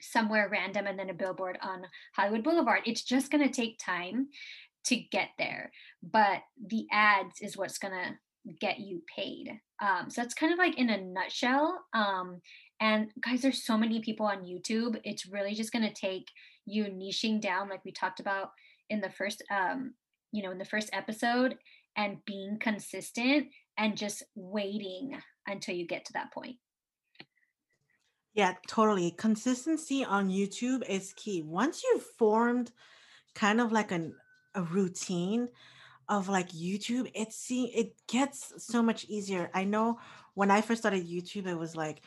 somewhere 0.00 0.48
random 0.50 0.86
and 0.86 0.98
then 0.98 1.10
a 1.10 1.14
billboard 1.14 1.58
on 1.62 1.82
Hollywood 2.16 2.42
Boulevard. 2.42 2.80
It's 2.86 3.02
just 3.02 3.30
going 3.30 3.46
to 3.46 3.54
take 3.54 3.78
time 3.78 4.28
to 4.86 4.96
get 4.96 5.28
there, 5.38 5.70
but 6.02 6.40
the 6.66 6.86
ads 6.90 7.40
is 7.40 7.56
what's 7.56 7.78
going 7.78 7.94
to 7.94 8.54
get 8.60 8.80
you 8.80 9.02
paid. 9.14 9.60
Um, 9.80 10.10
so 10.10 10.20
that's 10.20 10.34
kind 10.34 10.52
of 10.52 10.58
like 10.58 10.76
in 10.76 10.90
a 10.90 11.00
nutshell. 11.00 11.84
Um, 11.94 12.40
and 12.80 13.12
guys, 13.24 13.42
there's 13.42 13.64
so 13.64 13.78
many 13.78 14.00
people 14.00 14.26
on 14.26 14.44
YouTube. 14.44 15.00
It's 15.04 15.26
really 15.26 15.54
just 15.54 15.72
going 15.72 15.86
to 15.86 15.94
take 15.94 16.26
you 16.66 16.84
niching 16.84 17.40
down 17.40 17.68
like 17.68 17.84
we 17.84 17.92
talked 17.92 18.20
about 18.20 18.50
in 18.90 19.00
the 19.00 19.10
first 19.10 19.42
um 19.50 19.94
you 20.32 20.42
know 20.42 20.50
in 20.50 20.58
the 20.58 20.64
first 20.64 20.90
episode 20.92 21.56
and 21.96 22.24
being 22.24 22.58
consistent 22.58 23.48
and 23.78 23.96
just 23.96 24.22
waiting 24.34 25.16
until 25.46 25.74
you 25.74 25.86
get 25.86 26.04
to 26.06 26.12
that 26.14 26.32
point. 26.32 26.56
Yeah 28.34 28.54
totally. 28.66 29.10
Consistency 29.12 30.04
on 30.04 30.30
youtube 30.30 30.88
is 30.88 31.12
key. 31.14 31.42
Once 31.42 31.82
you've 31.82 32.06
formed 32.18 32.72
kind 33.34 33.60
of 33.60 33.72
like 33.72 33.92
an 33.92 34.14
a 34.54 34.62
routine 34.62 35.48
of 36.08 36.28
like 36.28 36.50
youtube 36.50 37.10
it 37.14 37.32
see 37.32 37.66
it 37.74 37.94
gets 38.06 38.52
so 38.58 38.82
much 38.82 39.04
easier. 39.06 39.50
I 39.54 39.64
know 39.64 39.98
when 40.34 40.50
i 40.50 40.60
first 40.60 40.82
started 40.82 41.06
youtube 41.06 41.46
it 41.46 41.58
was 41.58 41.76
like 41.76 42.02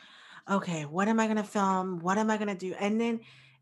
okay 0.48 0.82
what 0.82 1.08
am 1.08 1.20
i 1.20 1.26
going 1.26 1.36
to 1.36 1.44
film? 1.44 2.00
What 2.00 2.18
am 2.18 2.30
i 2.30 2.36
going 2.36 2.48
to 2.48 2.54
do? 2.54 2.74
And 2.78 3.00
then 3.00 3.20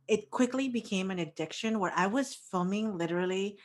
it 0.08 0.30
quickly 0.30 0.68
became 0.68 1.11
an 1.11 1.18
addiction 1.18 1.78
where 1.78 1.92
I 1.94 2.06
was 2.06 2.34
filming 2.34 2.96
literally 2.96 3.58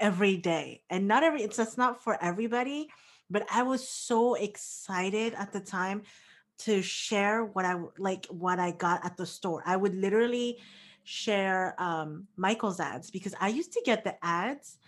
every 0.00 0.36
day. 0.36 0.82
And 0.90 1.06
not 1.06 1.22
every 1.22 1.42
it's 1.42 1.56
that's 1.56 1.78
not 1.78 2.02
for 2.02 2.22
everybody, 2.22 2.88
but 3.30 3.46
I 3.52 3.62
was 3.62 3.86
so 3.88 4.34
excited 4.34 5.34
at 5.34 5.52
the 5.52 5.60
time 5.60 6.02
to 6.58 6.82
share 6.82 7.44
what 7.44 7.64
I 7.64 7.76
like 7.98 8.26
what 8.26 8.58
I 8.58 8.72
got 8.72 9.04
at 9.04 9.16
the 9.16 9.26
store. 9.26 9.62
I 9.66 9.76
would 9.76 9.94
literally 9.94 10.58
share 11.04 11.74
um 11.80 12.26
Michael's 12.36 12.80
ads 12.80 13.10
because 13.10 13.34
I 13.40 13.48
used 13.48 13.72
to 13.72 13.82
get 13.84 14.04
the 14.04 14.14
ads 14.24 14.78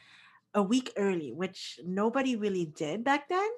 a 0.55 0.63
week 0.63 0.93
early, 0.97 1.33
which 1.33 1.81
nobody 1.85 2.37
really 2.37 2.67
did 2.67 3.03
back 3.05 3.29
then. 3.29 3.49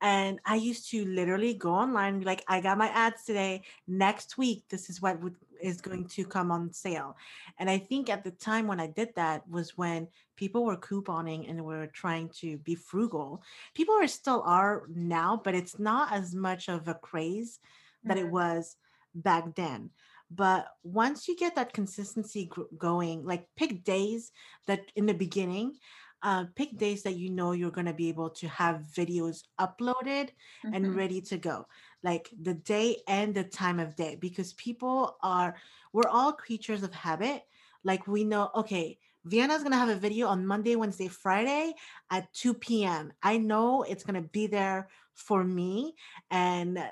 And 0.00 0.40
I 0.46 0.54
used 0.54 0.90
to 0.90 1.04
literally 1.04 1.54
go 1.54 1.72
online 1.72 2.20
be 2.20 2.24
like, 2.24 2.42
I 2.48 2.60
got 2.60 2.78
my 2.78 2.88
ads 2.88 3.24
today. 3.24 3.62
Next 3.86 4.38
week, 4.38 4.64
this 4.70 4.88
is 4.88 5.02
what 5.02 5.20
would, 5.20 5.34
is 5.62 5.80
going 5.80 6.06
to 6.08 6.24
come 6.24 6.50
on 6.50 6.72
sale. 6.72 7.16
And 7.58 7.68
I 7.68 7.78
think 7.78 8.08
at 8.08 8.24
the 8.24 8.30
time 8.30 8.66
when 8.66 8.80
I 8.80 8.86
did 8.86 9.10
that 9.16 9.48
was 9.48 9.76
when 9.76 10.08
people 10.36 10.64
were 10.64 10.76
couponing 10.76 11.48
and 11.48 11.64
were 11.64 11.86
trying 11.88 12.30
to 12.40 12.58
be 12.58 12.74
frugal. 12.74 13.42
People 13.74 13.94
are 13.94 14.06
still 14.06 14.42
are 14.46 14.84
now, 14.88 15.40
but 15.42 15.54
it's 15.54 15.78
not 15.78 16.12
as 16.12 16.34
much 16.34 16.68
of 16.68 16.88
a 16.88 16.94
craze 16.94 17.58
that 18.04 18.16
mm-hmm. 18.16 18.26
it 18.26 18.32
was 18.32 18.76
back 19.14 19.54
then. 19.54 19.90
But 20.30 20.68
once 20.84 21.26
you 21.26 21.36
get 21.36 21.56
that 21.56 21.72
consistency 21.72 22.50
going, 22.78 23.24
like 23.24 23.48
pick 23.56 23.84
days 23.84 24.30
that 24.66 24.80
in 24.94 25.06
the 25.06 25.14
beginning, 25.14 25.74
uh, 26.22 26.44
pick 26.54 26.76
days 26.76 27.02
that 27.02 27.16
you 27.16 27.30
know 27.30 27.52
you're 27.52 27.70
going 27.70 27.86
to 27.86 27.94
be 27.94 28.08
able 28.08 28.30
to 28.30 28.48
have 28.48 28.82
videos 28.94 29.42
uploaded 29.58 30.28
mm-hmm. 30.64 30.74
and 30.74 30.94
ready 30.94 31.20
to 31.20 31.38
go 31.38 31.66
like 32.02 32.30
the 32.42 32.54
day 32.54 32.96
and 33.08 33.34
the 33.34 33.44
time 33.44 33.78
of 33.78 33.96
day 33.96 34.16
because 34.20 34.52
people 34.54 35.16
are 35.22 35.54
we're 35.92 36.08
all 36.08 36.32
creatures 36.32 36.82
of 36.82 36.92
habit 36.92 37.42
like 37.84 38.06
we 38.06 38.24
know 38.24 38.50
okay 38.54 38.98
vienna's 39.24 39.62
going 39.62 39.72
to 39.72 39.78
have 39.78 39.88
a 39.88 39.96
video 39.96 40.26
on 40.26 40.46
monday 40.46 40.76
wednesday 40.76 41.08
friday 41.08 41.72
at 42.10 42.32
2 42.34 42.54
p.m 42.54 43.12
i 43.22 43.36
know 43.36 43.82
it's 43.82 44.04
going 44.04 44.20
to 44.20 44.28
be 44.28 44.46
there 44.46 44.88
for 45.14 45.44
me 45.44 45.94
and 46.30 46.82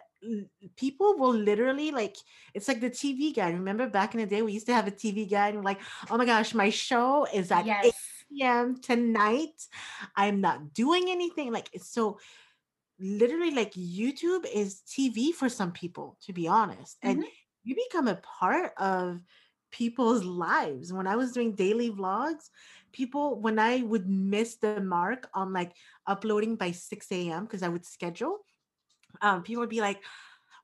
people 0.76 1.16
will 1.16 1.32
literally 1.35 1.90
like 1.90 2.16
it's 2.52 2.66
like 2.66 2.80
the 2.80 2.90
TV 2.90 3.32
guide. 3.35 3.54
Remember 3.54 3.88
back 3.88 4.14
in 4.14 4.20
the 4.20 4.26
day 4.26 4.42
we 4.42 4.52
used 4.52 4.66
to 4.66 4.75
have 4.75 4.88
a 4.88 4.90
TV 4.90 5.30
guide 5.30 5.54
and 5.54 5.64
like, 5.64 5.80
oh 6.11 6.16
my 6.16 6.25
gosh, 6.25 6.54
my 6.54 6.70
show 6.70 7.25
is 7.32 7.52
at 7.52 7.66
yes 7.66 8.18
p.m. 8.28 8.80
tonight. 8.80 9.66
I'm 10.16 10.40
not 10.40 10.75
doing 10.75 11.06
anything. 11.08 11.52
Like 11.52 11.68
it's 11.73 11.88
so 11.88 12.18
literally 13.00 13.52
like 13.52 13.73
YouTube 13.75 14.44
is 14.52 14.82
TV 14.87 15.32
for 15.32 15.49
some 15.49 15.73
people, 15.73 16.16
to 16.26 16.32
be 16.32 16.49
honest. 16.49 17.00
Mm-hmm. 17.02 17.20
And 17.20 17.25
you 17.64 17.75
become 17.75 18.08
a 18.08 18.20
part 18.40 18.73
of 18.78 19.20
people's 19.70 20.25
lives. 20.25 20.92
When 20.92 21.06
I 21.06 21.16
was 21.16 21.32
doing 21.32 21.54
daily 21.54 21.90
vlogs, 21.90 22.50
people, 22.92 23.40
when 23.40 23.58
I 23.58 23.82
would 23.82 24.08
miss 24.08 24.56
the 24.56 24.80
mark 24.80 25.28
on 25.35 25.52
like 25.52 25.73
uploading 26.06 26.56
by 26.56 26.70
6 26.70 27.06
a.m., 27.12 27.44
because 27.44 27.62
I 27.62 27.68
would 27.68 27.85
schedule, 27.85 28.38
um, 29.20 29.42
people 29.42 29.61
would 29.61 29.68
be 29.68 29.80
like, 29.80 30.02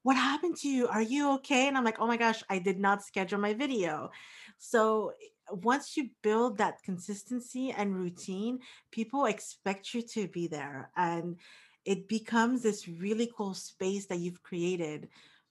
what 0.02 0.16
happened 0.16 0.56
to 0.59 0.68
you? 0.68 0.87
Are 0.88 1.02
you 1.02 1.33
okay? 1.33 1.66
And 1.66 1.78
I'm 1.78 1.85
like, 1.85 1.99
oh 1.99 2.06
my 2.06 2.18
gosh, 2.18 2.42
I 2.50 2.59
did 2.59 2.78
not 2.78 3.02
schedule 3.02 3.40
my 3.40 3.54
video. 3.54 4.11
So 4.59 5.12
once 5.51 5.97
you 5.97 6.11
build 6.23 6.59
that 6.59 6.83
consistency 6.83 7.71
and 7.77 7.95
routine, 7.95 8.61
people 8.91 9.27
expect 9.27 9.95
you 9.95 10.03
to 10.03 10.29
be 10.29 10.47
there. 10.47 10.91
And 10.97 11.37
it 11.85 12.09
becomes 12.09 12.63
this 12.63 12.89
really 12.89 13.31
cool 13.37 13.55
space 13.55 14.07
that 14.07 14.19
you've 14.19 14.43
created 14.43 15.09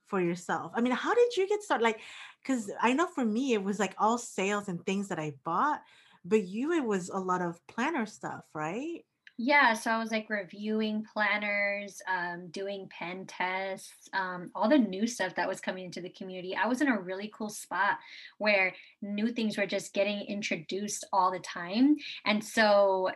for 0.08 0.20
yourself. 0.20 0.72
I 0.76 0.82
mean, 0.82 0.94
how 0.94 1.14
did 1.14 1.36
you 1.38 1.48
get 1.48 1.64
started? 1.64 1.84
Like, 1.84 2.00
because 2.42 2.70
I 2.82 2.94
know 2.94 3.08
for 3.08 3.26
me, 3.26 3.54
it 3.54 3.64
was 3.64 3.80
like 3.80 3.96
all 3.98 4.18
sales 4.18 4.68
and 4.68 4.84
things 4.86 5.10
that 5.10 5.20
I 5.20 5.34
bought, 5.44 5.82
but 6.26 6.48
you, 6.48 6.72
it 6.74 6.84
was 6.84 7.10
a 7.10 7.18
lot 7.18 7.42
of 7.42 7.60
planner 7.68 8.06
stuff, 8.06 8.44
right? 8.54 9.06
Yeah, 9.40 9.74
so 9.74 9.90
I 9.90 9.98
was 9.98 10.12
like 10.12 10.30
reviewing 10.30 11.04
planners, 11.12 12.00
um, 12.08 12.50
doing 12.52 12.88
pen 12.96 13.26
tests, 13.26 14.08
um, 14.14 14.52
all 14.54 14.70
the 14.70 14.78
new 14.78 15.08
stuff 15.08 15.34
that 15.36 15.48
was 15.50 15.60
coming 15.60 15.86
into 15.86 16.02
the 16.02 16.12
community. 16.12 16.56
I 16.56 16.68
was 16.68 16.82
in 16.82 16.88
a 16.88 17.02
really 17.02 17.32
cool 17.36 17.50
spot 17.50 17.98
where 18.38 18.76
new 19.02 19.32
things 19.34 19.58
were 19.58 19.66
just 19.66 19.92
getting 19.96 20.22
introduced 20.28 21.04
all 21.12 21.32
the 21.32 21.40
time. 21.40 21.96
And 22.28 22.44
so, 22.44 23.10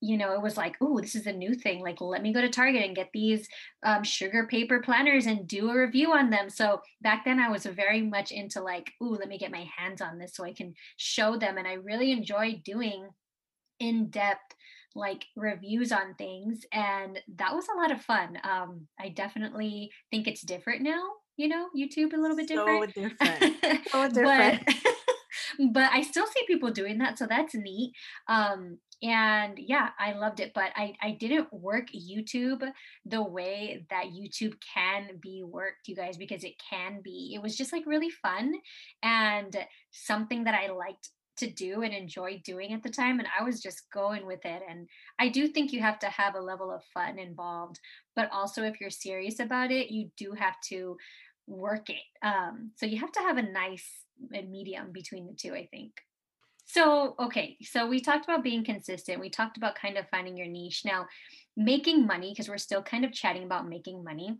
you 0.00 0.16
know, 0.18 0.34
it 0.34 0.42
was 0.42 0.56
like, 0.56 0.74
oh, 0.80 1.00
this 1.00 1.14
is 1.14 1.28
a 1.28 1.32
new 1.32 1.54
thing. 1.54 1.82
Like, 1.82 2.00
let 2.00 2.22
me 2.22 2.32
go 2.32 2.40
to 2.40 2.48
Target 2.48 2.82
and 2.84 2.96
get 2.96 3.10
these 3.14 3.46
um, 3.84 4.02
sugar 4.02 4.48
paper 4.48 4.80
planners 4.80 5.26
and 5.26 5.46
do 5.46 5.70
a 5.70 5.78
review 5.78 6.10
on 6.10 6.30
them. 6.30 6.50
So 6.50 6.80
back 7.00 7.24
then 7.24 7.38
I 7.38 7.48
was 7.48 7.64
very 7.64 8.02
much 8.02 8.32
into 8.32 8.60
like, 8.60 8.90
oh, 9.00 9.16
let 9.20 9.28
me 9.28 9.38
get 9.38 9.52
my 9.52 9.68
hands 9.76 10.00
on 10.00 10.18
this 10.18 10.34
so 10.34 10.42
I 10.42 10.52
can 10.52 10.74
show 10.96 11.36
them. 11.36 11.58
And 11.58 11.68
I 11.68 11.74
really 11.74 12.10
enjoyed 12.10 12.64
doing 12.64 13.08
in 13.78 14.08
depth 14.10 14.54
like 14.94 15.26
reviews 15.36 15.92
on 15.92 16.14
things 16.14 16.64
and 16.72 17.20
that 17.36 17.54
was 17.54 17.66
a 17.68 17.78
lot 17.78 17.92
of 17.92 18.00
fun 18.02 18.38
um 18.44 18.86
i 18.98 19.08
definitely 19.08 19.90
think 20.10 20.26
it's 20.26 20.42
different 20.42 20.82
now 20.82 21.02
you 21.36 21.48
know 21.48 21.68
youtube 21.76 22.12
a 22.12 22.16
little 22.16 22.36
bit 22.36 22.48
different 22.48 22.92
so 22.94 23.02
different, 23.08 23.88
so 23.88 24.08
different. 24.08 24.62
but, 24.66 24.74
but 25.72 25.90
i 25.92 26.02
still 26.02 26.26
see 26.26 26.44
people 26.46 26.70
doing 26.70 26.98
that 26.98 27.18
so 27.18 27.26
that's 27.26 27.54
neat 27.54 27.92
um 28.28 28.78
and 29.02 29.58
yeah 29.58 29.90
i 29.98 30.12
loved 30.12 30.40
it 30.40 30.52
but 30.54 30.70
i 30.76 30.92
i 31.00 31.12
didn't 31.12 31.50
work 31.52 31.86
youtube 31.94 32.62
the 33.06 33.22
way 33.22 33.86
that 33.88 34.06
youtube 34.06 34.54
can 34.74 35.08
be 35.20 35.42
worked 35.42 35.88
you 35.88 35.96
guys 35.96 36.16
because 36.16 36.44
it 36.44 36.54
can 36.70 37.00
be 37.02 37.32
it 37.34 37.42
was 37.42 37.56
just 37.56 37.72
like 37.72 37.86
really 37.86 38.10
fun 38.10 38.52
and 39.02 39.56
something 39.90 40.44
that 40.44 40.54
i 40.54 40.70
liked 40.70 41.08
to 41.40 41.50
do 41.50 41.82
and 41.82 41.92
enjoy 41.92 42.40
doing 42.44 42.72
at 42.72 42.82
the 42.82 42.88
time 42.88 43.18
and 43.18 43.28
i 43.38 43.42
was 43.42 43.60
just 43.60 43.90
going 43.92 44.26
with 44.26 44.44
it 44.44 44.62
and 44.68 44.88
i 45.18 45.28
do 45.28 45.48
think 45.48 45.72
you 45.72 45.80
have 45.80 45.98
to 45.98 46.06
have 46.06 46.34
a 46.34 46.40
level 46.40 46.70
of 46.70 46.82
fun 46.94 47.18
involved 47.18 47.78
but 48.14 48.30
also 48.32 48.62
if 48.62 48.80
you're 48.80 48.90
serious 48.90 49.40
about 49.40 49.70
it 49.70 49.90
you 49.90 50.10
do 50.16 50.32
have 50.32 50.54
to 50.60 50.96
work 51.46 51.90
it 51.90 51.96
um, 52.22 52.70
so 52.76 52.86
you 52.86 52.98
have 52.98 53.12
to 53.12 53.20
have 53.20 53.36
a 53.36 53.42
nice 53.42 53.88
medium 54.48 54.92
between 54.92 55.26
the 55.26 55.34
two 55.34 55.54
i 55.54 55.66
think. 55.70 55.92
So 56.66 57.16
okay 57.18 57.56
so 57.62 57.88
we 57.88 58.00
talked 58.00 58.24
about 58.24 58.44
being 58.44 58.64
consistent 58.64 59.20
we 59.20 59.30
talked 59.30 59.56
about 59.56 59.74
kind 59.74 59.96
of 59.96 60.08
finding 60.08 60.36
your 60.36 60.46
niche. 60.46 60.82
Now 60.84 61.06
making 61.56 62.06
money 62.06 62.30
because 62.30 62.48
we're 62.48 62.58
still 62.58 62.82
kind 62.82 63.04
of 63.04 63.12
chatting 63.12 63.42
about 63.42 63.68
making 63.68 64.04
money 64.04 64.38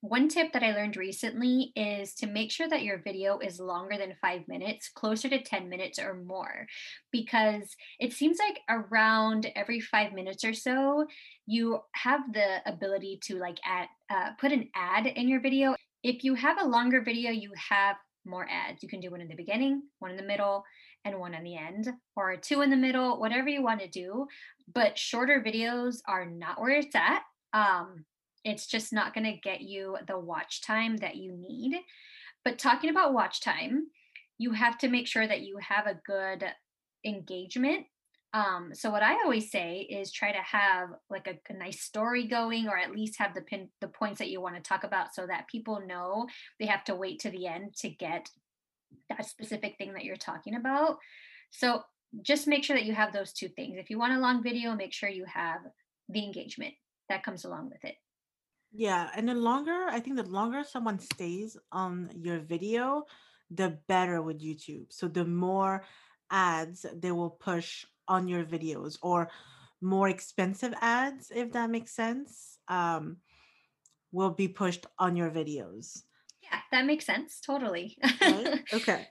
one 0.00 0.28
tip 0.28 0.52
that 0.52 0.62
I 0.62 0.72
learned 0.72 0.96
recently 0.96 1.72
is 1.76 2.14
to 2.16 2.26
make 2.26 2.50
sure 2.50 2.68
that 2.68 2.82
your 2.82 3.02
video 3.02 3.38
is 3.38 3.60
longer 3.60 3.98
than 3.98 4.14
five 4.22 4.48
minutes, 4.48 4.88
closer 4.88 5.28
to 5.28 5.42
10 5.42 5.68
minutes 5.68 5.98
or 5.98 6.14
more, 6.14 6.66
because 7.12 7.76
it 7.98 8.14
seems 8.14 8.38
like 8.38 8.60
around 8.68 9.50
every 9.54 9.80
five 9.80 10.12
minutes 10.14 10.42
or 10.42 10.54
so, 10.54 11.06
you 11.46 11.80
have 11.92 12.20
the 12.32 12.58
ability 12.66 13.20
to 13.24 13.36
like 13.36 13.58
add, 13.64 13.88
uh, 14.10 14.30
put 14.40 14.52
an 14.52 14.68
ad 14.74 15.06
in 15.06 15.28
your 15.28 15.40
video. 15.40 15.74
If 16.02 16.24
you 16.24 16.34
have 16.34 16.60
a 16.60 16.66
longer 16.66 17.02
video, 17.02 17.30
you 17.30 17.52
have 17.68 17.96
more 18.24 18.46
ads. 18.50 18.82
You 18.82 18.88
can 18.88 19.00
do 19.00 19.10
one 19.10 19.20
in 19.20 19.28
the 19.28 19.34
beginning, 19.34 19.82
one 19.98 20.10
in 20.12 20.16
the 20.16 20.22
middle, 20.22 20.64
and 21.04 21.18
one 21.18 21.34
in 21.34 21.44
the 21.44 21.56
end, 21.56 21.88
or 22.16 22.36
two 22.36 22.62
in 22.62 22.70
the 22.70 22.76
middle, 22.76 23.20
whatever 23.20 23.48
you 23.48 23.62
want 23.62 23.80
to 23.80 23.88
do. 23.88 24.26
But 24.72 24.98
shorter 24.98 25.42
videos 25.44 25.96
are 26.06 26.24
not 26.24 26.60
where 26.60 26.70
it's 26.70 26.94
at. 26.94 27.22
Um, 27.52 28.04
it's 28.44 28.66
just 28.66 28.92
not 28.92 29.14
going 29.14 29.24
to 29.24 29.40
get 29.40 29.60
you 29.60 29.96
the 30.06 30.18
watch 30.18 30.62
time 30.62 30.96
that 30.98 31.16
you 31.16 31.32
need. 31.32 31.76
But 32.44 32.58
talking 32.58 32.90
about 32.90 33.12
watch 33.12 33.40
time, 33.40 33.88
you 34.38 34.52
have 34.52 34.78
to 34.78 34.88
make 34.88 35.06
sure 35.06 35.26
that 35.26 35.42
you 35.42 35.58
have 35.58 35.86
a 35.86 36.00
good 36.06 36.44
engagement 37.04 37.86
um, 38.32 38.70
so 38.74 38.90
what 38.90 39.02
I 39.02 39.14
always 39.14 39.50
say 39.50 39.80
is 39.80 40.12
try 40.12 40.30
to 40.30 40.38
have 40.38 40.90
like 41.08 41.26
a, 41.26 41.52
a, 41.52 41.56
nice 41.56 41.80
story 41.80 42.28
going, 42.28 42.68
or 42.68 42.78
at 42.78 42.92
least 42.92 43.18
have 43.18 43.34
the 43.34 43.40
pin 43.40 43.68
the 43.80 43.88
points 43.88 44.18
that 44.18 44.30
you 44.30 44.40
want 44.40 44.54
to 44.54 44.62
talk 44.62 44.84
about, 44.84 45.14
so 45.14 45.26
that 45.26 45.48
people 45.48 45.82
know 45.84 46.28
they 46.60 46.66
have 46.66 46.84
to 46.84 46.94
wait 46.94 47.18
to 47.20 47.30
the 47.30 47.48
end 47.48 47.74
to 47.78 47.88
get 47.88 48.28
that 49.08 49.26
specific 49.26 49.76
thing 49.78 49.94
that 49.94 50.04
you're 50.04 50.16
talking 50.16 50.54
about. 50.54 50.98
So 51.50 51.82
just 52.22 52.46
make 52.46 52.62
sure 52.62 52.76
that 52.76 52.84
you 52.84 52.94
have 52.94 53.12
those 53.12 53.32
two 53.32 53.48
things. 53.48 53.78
If 53.78 53.90
you 53.90 53.98
want 53.98 54.12
a 54.12 54.20
long 54.20 54.44
video, 54.44 54.76
make 54.76 54.92
sure 54.92 55.08
you 55.08 55.24
have 55.24 55.60
the 56.08 56.24
engagement 56.24 56.74
that 57.08 57.24
comes 57.24 57.44
along 57.44 57.70
with 57.70 57.84
it. 57.84 57.96
Yeah, 58.72 59.10
and 59.16 59.28
the 59.28 59.34
longer 59.34 59.86
I 59.88 60.00
think 60.00 60.16
the 60.16 60.24
longer 60.24 60.62
someone 60.64 60.98
stays 60.98 61.56
on 61.72 62.10
your 62.14 62.38
video, 62.38 63.04
the 63.50 63.78
better 63.88 64.22
with 64.22 64.40
YouTube. 64.40 64.86
So 64.90 65.08
the 65.08 65.24
more 65.24 65.84
ads 66.30 66.86
they 66.94 67.12
will 67.12 67.30
push 67.30 67.84
on 68.08 68.28
your 68.28 68.44
videos 68.44 68.98
or 69.02 69.28
more 69.80 70.08
expensive 70.08 70.74
ads 70.80 71.32
if 71.34 71.52
that 71.52 71.70
makes 71.70 71.92
sense 71.92 72.58
um, 72.68 73.16
will 74.12 74.30
be 74.30 74.48
pushed 74.48 74.86
on 74.98 75.16
your 75.16 75.30
videos 75.30 76.02
yeah 76.42 76.58
that 76.70 76.86
makes 76.86 77.06
sense 77.06 77.40
totally 77.40 77.96
right? 78.20 78.60
okay 78.72 79.08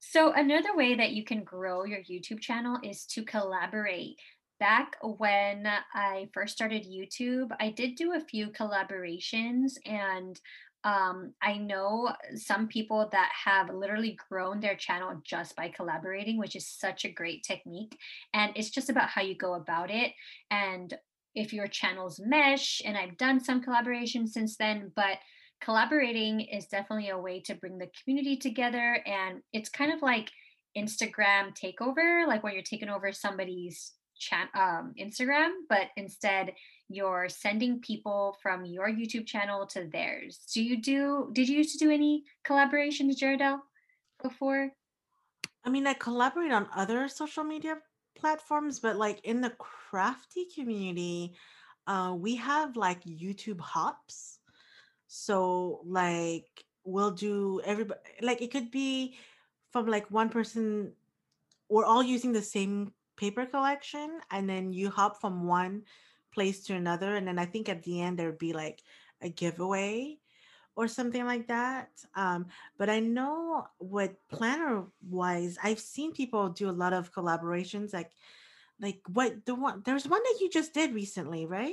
so 0.00 0.32
another 0.32 0.76
way 0.76 0.94
that 0.94 1.12
you 1.12 1.24
can 1.24 1.42
grow 1.42 1.84
your 1.84 2.00
youtube 2.00 2.40
channel 2.40 2.78
is 2.82 3.06
to 3.06 3.24
collaborate 3.24 4.16
back 4.60 4.96
when 5.02 5.68
I 5.94 6.28
first 6.32 6.54
started 6.54 6.86
YouTube, 6.86 7.50
I 7.60 7.70
did 7.70 7.96
do 7.96 8.14
a 8.14 8.20
few 8.20 8.48
collaborations 8.48 9.72
and 9.84 10.40
um, 10.84 11.32
I 11.42 11.56
know 11.56 12.12
some 12.34 12.68
people 12.68 13.08
that 13.10 13.30
have 13.44 13.74
literally 13.74 14.18
grown 14.28 14.60
their 14.60 14.76
channel 14.76 15.18
just 15.24 15.56
by 15.56 15.68
collaborating, 15.68 16.38
which 16.38 16.56
is 16.56 16.68
such 16.68 17.06
a 17.06 17.12
great 17.12 17.42
technique. 17.42 17.96
And 18.34 18.52
it's 18.54 18.68
just 18.68 18.90
about 18.90 19.08
how 19.08 19.22
you 19.22 19.34
go 19.34 19.54
about 19.54 19.90
it. 19.90 20.12
And 20.50 20.92
if 21.34 21.54
your 21.54 21.68
channels 21.68 22.20
mesh, 22.22 22.82
and 22.84 22.98
I've 22.98 23.16
done 23.16 23.42
some 23.42 23.62
collaboration 23.62 24.26
since 24.26 24.56
then, 24.56 24.92
but 24.94 25.18
collaborating 25.62 26.42
is 26.42 26.66
definitely 26.66 27.08
a 27.08 27.18
way 27.18 27.40
to 27.40 27.54
bring 27.54 27.78
the 27.78 27.90
community 28.02 28.36
together. 28.36 28.98
And 29.06 29.40
it's 29.54 29.70
kind 29.70 29.90
of 29.90 30.02
like 30.02 30.30
Instagram 30.76 31.56
takeover, 31.58 32.26
like 32.26 32.42
when 32.42 32.52
you're 32.52 32.62
taking 32.62 32.90
over 32.90 33.10
somebody's 33.10 33.92
chat 34.18 34.48
um, 34.54 34.94
Instagram, 34.98 35.50
but 35.68 35.88
instead 35.96 36.52
you're 36.88 37.28
sending 37.28 37.80
people 37.80 38.36
from 38.42 38.64
your 38.64 38.88
YouTube 38.88 39.26
channel 39.26 39.66
to 39.66 39.88
theirs. 39.92 40.40
Do 40.52 40.62
you 40.62 40.80
do 40.80 41.30
did 41.32 41.48
you 41.48 41.58
used 41.58 41.78
to 41.78 41.84
do 41.84 41.90
any 41.90 42.24
collaborations, 42.46 43.16
Jaredel, 43.16 43.60
before? 44.22 44.70
I 45.64 45.70
mean, 45.70 45.86
I 45.86 45.94
collaborate 45.94 46.52
on 46.52 46.68
other 46.76 47.08
social 47.08 47.44
media 47.44 47.78
platforms, 48.16 48.80
but 48.80 48.96
like 48.96 49.20
in 49.24 49.40
the 49.40 49.50
crafty 49.58 50.46
community, 50.54 51.34
uh, 51.86 52.14
we 52.16 52.36
have 52.36 52.76
like 52.76 53.02
YouTube 53.04 53.60
hops. 53.60 54.38
So 55.06 55.80
like 55.86 56.46
we'll 56.84 57.12
do 57.12 57.60
everybody 57.64 58.00
like 58.20 58.42
it 58.42 58.50
could 58.50 58.70
be 58.70 59.16
from 59.72 59.86
like 59.86 60.10
one 60.10 60.28
person 60.28 60.92
we're 61.68 61.84
all 61.84 62.02
using 62.02 62.32
the 62.32 62.42
same 62.42 62.92
paper 63.16 63.46
collection 63.46 64.18
and 64.30 64.48
then 64.48 64.72
you 64.72 64.90
hop 64.90 65.20
from 65.20 65.46
one 65.46 65.82
place 66.32 66.64
to 66.64 66.74
another 66.74 67.16
and 67.16 67.26
then 67.26 67.38
i 67.38 67.44
think 67.44 67.68
at 67.68 67.82
the 67.82 68.00
end 68.00 68.18
there'd 68.18 68.38
be 68.38 68.52
like 68.52 68.82
a 69.22 69.28
giveaway 69.28 70.18
or 70.76 70.88
something 70.88 71.24
like 71.24 71.46
that 71.46 71.88
um, 72.16 72.46
but 72.76 72.90
i 72.90 72.98
know 72.98 73.64
what 73.78 74.14
planner 74.30 74.84
wise 75.08 75.56
i've 75.62 75.78
seen 75.78 76.12
people 76.12 76.48
do 76.48 76.68
a 76.68 76.72
lot 76.72 76.92
of 76.92 77.12
collaborations 77.12 77.92
like 77.92 78.10
like 78.80 79.00
what 79.12 79.44
the 79.46 79.54
one 79.54 79.82
there's 79.84 80.08
one 80.08 80.22
that 80.22 80.38
you 80.40 80.50
just 80.50 80.74
did 80.74 80.92
recently 80.94 81.46
right 81.46 81.72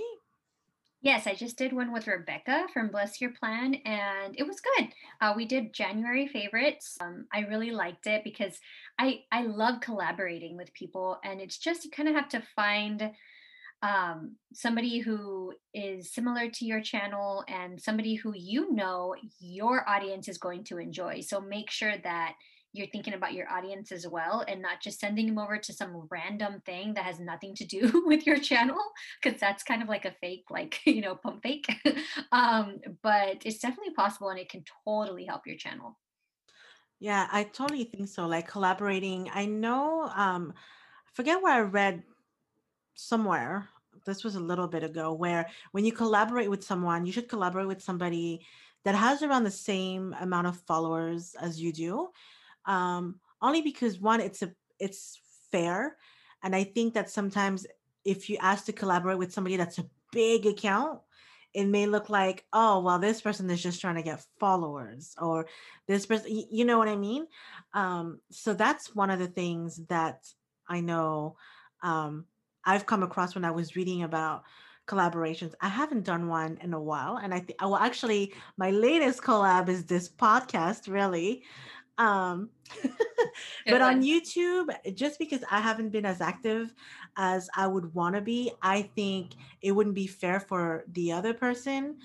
Yes, 1.04 1.26
I 1.26 1.34
just 1.34 1.58
did 1.58 1.74
one 1.74 1.92
with 1.92 2.06
Rebecca 2.06 2.68
from 2.72 2.90
Bless 2.90 3.20
Your 3.20 3.32
Plan, 3.32 3.74
and 3.86 4.36
it 4.38 4.46
was 4.46 4.62
good. 4.62 4.90
Uh, 5.20 5.34
we 5.36 5.46
did 5.46 5.74
January 5.74 6.28
favorites. 6.28 6.96
Um, 7.02 7.26
I 7.34 7.40
really 7.40 7.72
liked 7.72 8.06
it 8.06 8.24
because 8.24 8.60
I 9.00 9.24
I 9.32 9.44
love 9.44 9.82
collaborating 9.82 10.58
with 10.58 10.74
people, 10.74 11.18
and 11.24 11.42
it's 11.42 11.58
just 11.58 11.84
you 11.86 11.90
kind 11.90 12.08
of 12.08 12.14
have 12.14 12.30
to 12.30 12.44
find 12.56 13.12
um, 13.82 14.36
somebody 14.54 15.00
who 15.00 15.54
is 15.74 16.14
similar 16.14 16.50
to 16.52 16.66
your 16.66 16.82
channel 16.82 17.44
and 17.48 17.82
somebody 17.82 18.16
who 18.16 18.34
you 18.36 18.72
know 18.72 19.16
your 19.40 19.88
audience 19.90 20.28
is 20.28 20.38
going 20.38 20.64
to 20.66 20.78
enjoy. 20.78 21.22
So 21.22 21.42
make 21.42 21.72
sure 21.72 21.98
that 22.04 22.34
you're 22.74 22.88
thinking 22.88 23.14
about 23.14 23.34
your 23.34 23.50
audience 23.52 23.92
as 23.92 24.08
well 24.08 24.46
and 24.48 24.62
not 24.62 24.82
just 24.82 25.00
sending 25.00 25.28
them 25.28 25.38
over 25.38 25.58
to 25.58 25.74
some 25.74 26.08
random 26.10 26.62
thing 26.66 26.94
that 26.94 27.04
has 27.04 27.20
nothing 27.20 27.54
to 27.56 27.66
do 27.66 28.04
with 28.06 28.26
your 28.26 28.38
channel 28.38 28.80
because 29.22 29.40
that's 29.40 29.64
kind 29.64 29.82
of 29.82 29.90
like 29.90 30.06
a 30.06 30.16
fake 30.22 30.46
like 30.50 30.80
you 30.86 31.02
know 31.02 31.16
pump 31.16 31.42
fake. 31.44 31.68
Um, 32.32 32.80
but 33.04 33.42
it's 33.46 33.60
definitely 33.60 33.94
possible 33.94 34.30
and 34.30 34.40
it 34.40 34.50
can 34.50 34.64
totally 34.86 35.26
help 35.26 35.46
your 35.46 35.56
channel. 35.56 35.98
Yeah 37.00 37.28
i 37.32 37.44
totally 37.44 37.84
think 37.84 38.08
so 38.08 38.28
like 38.28 38.48
collaborating. 38.48 39.30
I 39.34 39.46
know 39.46 40.10
um 40.16 40.54
I 40.56 41.10
forget 41.14 41.42
where 41.42 41.54
i 41.54 41.62
read 41.62 42.04
somewhere 42.96 43.68
this 44.06 44.24
was 44.24 44.36
a 44.36 44.40
little 44.40 44.68
bit 44.68 44.84
ago 44.84 45.14
where 45.14 45.50
when 45.72 45.86
you 45.86 45.92
collaborate 45.92 46.50
with 46.50 46.64
someone 46.64 47.06
you 47.06 47.12
should 47.12 47.30
collaborate 47.30 47.68
with 47.68 47.82
somebody 47.82 48.42
that 48.84 48.96
has 48.96 49.22
around 49.22 49.44
the 49.44 49.52
same 49.52 50.16
amount 50.22 50.48
of 50.48 50.58
followers 50.62 51.36
as 51.40 51.62
you 51.62 51.72
do 51.72 52.10
um, 52.66 53.20
only 53.42 53.62
because 53.62 54.00
one, 54.00 54.22
it's 54.22 54.42
a 54.42 54.52
it's 54.80 55.20
fair, 55.52 55.98
and 56.44 56.56
I 56.56 56.64
think 56.64 56.94
that 56.94 57.10
sometimes 57.10 57.66
if 58.04 58.30
you 58.30 58.38
ask 58.42 58.66
to 58.66 58.74
collaborate 58.74 59.18
with 59.18 59.34
somebody 59.34 59.58
that's 59.58 59.78
a 59.78 59.86
big 60.12 60.46
account, 60.46 61.00
it 61.54 61.66
may 61.66 61.86
look 61.86 62.10
like, 62.10 62.46
oh, 62.54 62.80
well, 62.80 63.00
this 63.00 63.22
person 63.22 63.50
is 63.50 63.62
just 63.62 63.82
trying 63.82 63.96
to 63.96 64.02
get 64.02 64.26
followers, 64.40 65.16
or 65.22 65.48
this 65.88 66.06
person, 66.06 66.44
you 66.50 66.66
know 66.66 66.78
what 66.78 66.88
I 66.88 66.96
mean? 66.96 67.28
Um, 67.74 68.20
so 68.32 68.54
that's 68.54 68.96
one 68.96 69.10
of 69.10 69.20
the 69.20 69.28
things 69.28 69.82
that 69.88 70.28
I 70.68 70.80
know 70.82 71.36
um, 71.84 72.26
I've 72.64 72.86
come 72.86 73.04
across 73.04 73.36
when 73.36 73.46
I 73.46 73.52
was 73.52 73.76
reading 73.76 74.04
about 74.04 74.44
collaborations. 74.88 75.54
I 75.62 75.68
haven't 75.68 76.06
done 76.06 76.28
one 76.28 76.58
in 76.62 76.74
a 76.74 76.82
while, 76.82 77.18
and 77.18 77.34
I 77.34 77.40
think, 77.40 77.62
well, 77.62 77.76
actually, 77.76 78.34
my 78.58 78.72
latest 78.72 79.22
collab 79.22 79.70
is 79.70 79.86
this 79.86 80.10
podcast, 80.10 80.92
really. 80.92 81.44
Um, 82.02 82.50
but 83.68 83.82
on 83.82 84.02
YouTube, 84.02 84.70
just 84.96 85.20
because 85.20 85.44
I 85.52 85.62
haven't 85.62 85.90
been 85.90 86.06
as 86.06 86.20
active 86.20 86.74
as 87.16 87.48
I 87.56 87.68
would 87.68 87.94
want 87.94 88.16
to 88.16 88.22
be, 88.22 88.52
I 88.64 88.90
think 88.96 89.36
it 89.62 89.72
wouldn't 89.72 89.96
be 89.96 90.08
fair 90.08 90.40
for 90.40 90.84
the 90.92 91.12
other 91.12 91.36
person. 91.36 91.98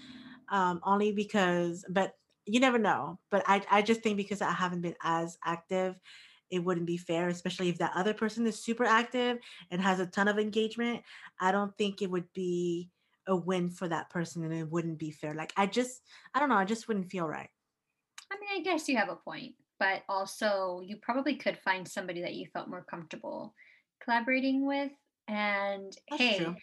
Um, 0.51 0.81
only 0.85 1.13
because, 1.13 1.85
but 1.89 2.13
you 2.45 2.61
never 2.61 2.79
know. 2.79 3.19
But 3.31 3.43
I, 3.47 3.63
I 3.71 3.81
just 3.81 4.03
think 4.03 4.19
because 4.19 4.43
I 4.43 4.53
haven't 4.53 4.83
been 4.83 4.95
as 5.03 5.39
active, 5.45 5.99
it 6.51 6.59
wouldn't 6.59 6.87
be 6.87 6.99
fair, 6.99 7.29
especially 7.29 7.71
if 7.71 7.79
that 7.79 7.93
other 7.97 8.13
person 8.13 8.47
is 8.47 8.63
super 8.63 8.85
active 8.85 9.39
and 9.71 9.81
has 9.81 9.99
a 9.99 10.07
ton 10.07 10.29
of 10.29 10.39
engagement. 10.39 11.03
I 11.41 11.53
don't 11.53 11.77
think 11.79 12.03
it 12.03 12.11
would 12.11 12.31
be 12.35 12.91
a 13.27 13.35
win 13.35 13.71
for 13.71 13.89
that 13.89 14.11
person 14.11 14.45
and 14.45 14.53
it 14.53 14.71
wouldn't 14.71 14.99
be 14.99 15.11
fair. 15.11 15.33
Like, 15.33 15.55
I 15.57 15.67
just, 15.67 16.03
I 16.35 16.39
don't 16.39 16.51
know, 16.51 16.57
I 16.57 16.67
just 16.67 16.87
wouldn't 16.87 17.11
feel 17.11 17.27
right. 17.27 17.49
I 18.31 18.37
mean, 18.39 18.61
I 18.61 18.63
guess 18.63 18.89
you 18.89 18.97
have 18.99 19.09
a 19.09 19.17
point 19.17 19.55
but 19.79 20.03
also 20.09 20.81
you 20.85 20.97
probably 20.97 21.37
could 21.37 21.59
find 21.59 21.87
somebody 21.87 22.23
that 22.23 22.35
you 22.35 22.47
felt 22.53 22.69
more 22.69 22.85
comfortable 22.89 23.55
collaborating 24.03 24.67
with. 24.67 24.93
And 25.29 25.93
That's 26.11 26.23
hey, 26.23 26.39
true. 26.39 26.57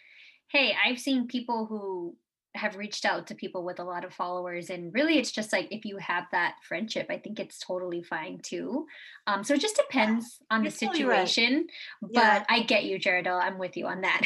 hey, 0.48 0.74
I've 0.84 0.98
seen 0.98 1.26
people 1.28 1.66
who 1.66 2.16
have 2.56 2.76
reached 2.76 3.04
out 3.04 3.26
to 3.26 3.34
people 3.34 3.64
with 3.64 3.80
a 3.80 3.84
lot 3.84 4.04
of 4.04 4.14
followers 4.14 4.70
and 4.70 4.94
really 4.94 5.18
it's 5.18 5.32
just 5.32 5.52
like 5.52 5.66
if 5.72 5.84
you 5.84 5.96
have 5.96 6.24
that 6.30 6.54
friendship 6.62 7.06
i 7.10 7.18
think 7.18 7.40
it's 7.40 7.58
totally 7.58 8.00
fine 8.02 8.38
too 8.42 8.86
um, 9.26 9.42
so 9.42 9.54
it 9.54 9.60
just 9.60 9.76
depends 9.76 10.38
on 10.50 10.62
the 10.62 10.70
situation 10.70 11.66
right. 12.00 12.10
yeah. 12.12 12.38
but 12.38 12.46
i 12.48 12.62
get 12.62 12.84
you 12.84 12.96
jaredel 12.96 13.38
i'm 13.38 13.58
with 13.58 13.76
you 13.76 13.86
on 13.86 14.02
that 14.02 14.22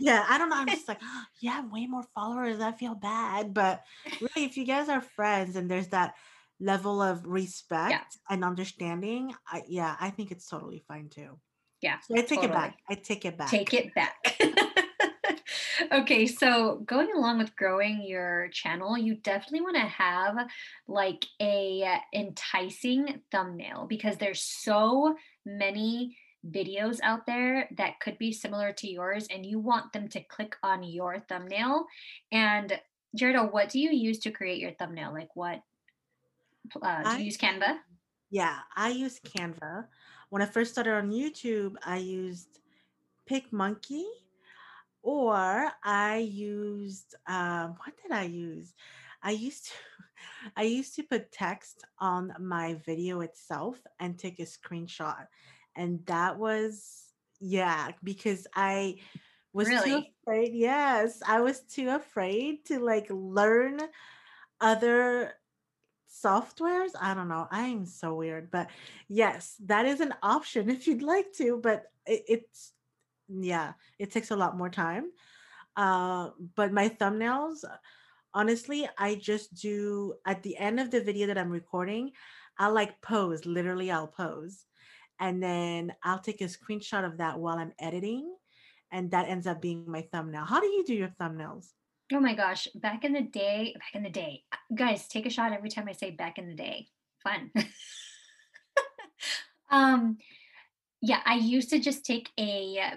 yeah 0.00 0.24
i 0.28 0.36
don't 0.36 0.50
know 0.50 0.56
i'm 0.56 0.68
just 0.68 0.88
like 0.88 0.98
oh, 1.02 1.22
you 1.40 1.48
have 1.48 1.70
way 1.70 1.86
more 1.86 2.04
followers 2.12 2.60
i 2.60 2.72
feel 2.72 2.96
bad 2.96 3.54
but 3.54 3.82
really 4.20 4.46
if 4.46 4.56
you 4.56 4.64
guys 4.66 4.88
are 4.88 5.00
friends 5.00 5.54
and 5.54 5.70
there's 5.70 5.88
that 5.88 6.14
level 6.60 7.02
of 7.02 7.26
respect 7.26 7.90
yeah. 7.90 8.02
and 8.28 8.44
understanding, 8.44 9.34
I, 9.48 9.62
yeah, 9.66 9.96
I 10.00 10.10
think 10.10 10.30
it's 10.30 10.46
totally 10.46 10.84
fine 10.86 11.08
too. 11.08 11.38
Yeah. 11.82 11.96
So 12.06 12.14
I 12.14 12.18
take 12.18 12.28
totally. 12.28 12.46
it 12.46 12.52
back. 12.52 12.78
I 12.88 12.94
take 12.94 13.24
it 13.24 13.38
back. 13.38 13.50
Take 13.50 13.72
it 13.72 13.94
back. 13.94 14.38
okay, 15.92 16.26
so 16.26 16.82
going 16.84 17.08
along 17.14 17.38
with 17.38 17.56
growing 17.56 18.02
your 18.06 18.48
channel, 18.52 18.98
you 18.98 19.14
definitely 19.14 19.62
want 19.62 19.76
to 19.76 19.82
have 19.82 20.36
like 20.86 21.24
a 21.40 22.00
enticing 22.14 23.22
thumbnail 23.32 23.86
because 23.88 24.16
there's 24.18 24.42
so 24.42 25.16
many 25.46 26.16
videos 26.46 27.00
out 27.02 27.26
there 27.26 27.68
that 27.76 28.00
could 28.00 28.18
be 28.18 28.32
similar 28.32 28.72
to 28.72 28.90
yours 28.90 29.26
and 29.30 29.44
you 29.44 29.58
want 29.58 29.92
them 29.92 30.08
to 30.08 30.22
click 30.24 30.56
on 30.62 30.82
your 30.82 31.18
thumbnail 31.28 31.84
and 32.32 32.78
Gerda, 33.18 33.42
what 33.42 33.68
do 33.70 33.80
you 33.80 33.90
use 33.90 34.20
to 34.20 34.30
create 34.30 34.60
your 34.60 34.72
thumbnail? 34.72 35.12
Like 35.12 35.34
what? 35.34 35.60
Uh, 36.82 37.02
do 37.08 37.08
I 37.08 37.18
you 37.18 37.24
use 37.26 37.38
Canva? 37.38 37.78
yeah, 38.30 38.60
I 38.76 38.90
use 38.90 39.20
Canva. 39.20 39.86
When 40.28 40.42
I 40.42 40.46
first 40.46 40.72
started 40.72 40.94
on 40.94 41.10
YouTube, 41.10 41.74
I 41.84 41.96
used 41.98 42.60
PicMonkey 43.28 44.04
or 45.02 45.70
I 45.82 46.18
used 46.18 47.14
um 47.26 47.76
what 47.82 47.94
did 48.02 48.12
I 48.12 48.24
use? 48.24 48.74
I 49.22 49.32
used 49.32 49.66
to 49.66 49.72
I 50.56 50.62
used 50.62 50.94
to 50.96 51.02
put 51.02 51.32
text 51.32 51.84
on 51.98 52.32
my 52.38 52.74
video 52.86 53.20
itself 53.20 53.78
and 53.98 54.18
take 54.18 54.38
a 54.38 54.44
screenshot. 54.44 55.26
And 55.76 56.04
that 56.06 56.38
was 56.38 57.12
yeah, 57.40 57.92
because 58.04 58.46
I 58.54 58.98
was 59.52 59.68
too 59.68 60.02
afraid. 60.22 60.52
Yes, 60.52 61.22
I 61.26 61.40
was 61.40 61.60
too 61.60 61.88
afraid 61.90 62.64
to 62.66 62.78
like 62.80 63.06
learn 63.10 63.80
other 64.60 65.34
softwares. 66.10 66.90
I 67.00 67.14
don't 67.14 67.28
know. 67.28 67.46
I 67.50 67.68
am 67.68 67.86
so 67.86 68.14
weird, 68.14 68.50
but 68.50 68.68
yes, 69.08 69.56
that 69.66 69.86
is 69.86 70.00
an 70.00 70.14
option 70.22 70.68
if 70.70 70.86
you'd 70.86 71.02
like 71.02 71.32
to, 71.34 71.60
but 71.62 71.84
it, 72.06 72.24
it's 72.28 72.72
yeah, 73.28 73.74
it 73.98 74.10
takes 74.10 74.30
a 74.30 74.36
lot 74.36 74.58
more 74.58 74.70
time. 74.70 75.10
Uh, 75.76 76.30
but 76.56 76.72
my 76.72 76.88
thumbnails, 76.88 77.64
honestly, 78.34 78.88
I 78.98 79.14
just 79.14 79.54
do 79.54 80.14
at 80.26 80.42
the 80.42 80.56
end 80.56 80.80
of 80.80 80.90
the 80.90 81.00
video 81.00 81.28
that 81.28 81.38
I'm 81.38 81.50
recording, 81.50 82.10
I'll 82.58 82.74
like 82.74 83.00
pose, 83.00 83.46
literally, 83.46 83.90
I'll 83.90 84.08
pose. 84.08 84.64
And 85.20 85.42
then 85.42 85.92
I'll 86.02 86.18
take 86.18 86.40
a 86.40 86.44
screenshot 86.44 87.04
of 87.04 87.18
that 87.18 87.38
while 87.38 87.58
I'm 87.58 87.72
editing. 87.78 88.34
And 88.90 89.10
that 89.12 89.28
ends 89.28 89.46
up 89.46 89.62
being 89.62 89.84
my 89.86 90.02
thumbnail. 90.12 90.44
How 90.44 90.60
do 90.60 90.66
you 90.66 90.84
do 90.84 90.94
your 90.94 91.14
thumbnails? 91.20 91.68
Oh 92.12 92.20
my 92.20 92.34
gosh, 92.34 92.66
back 92.74 93.04
in 93.04 93.12
the 93.12 93.22
day, 93.22 93.74
back 93.78 93.94
in 93.94 94.02
the 94.02 94.10
day. 94.10 94.42
Guys, 94.74 95.06
take 95.06 95.26
a 95.26 95.30
shot 95.30 95.52
every 95.52 95.70
time 95.70 95.86
I 95.88 95.92
say 95.92 96.10
back 96.10 96.38
in 96.38 96.48
the 96.48 96.56
day. 96.56 96.88
Fun. 97.22 97.52
um, 99.70 100.18
yeah, 101.00 101.20
I 101.24 101.36
used 101.36 101.70
to 101.70 101.78
just 101.78 102.04
take 102.04 102.30
a 102.38 102.94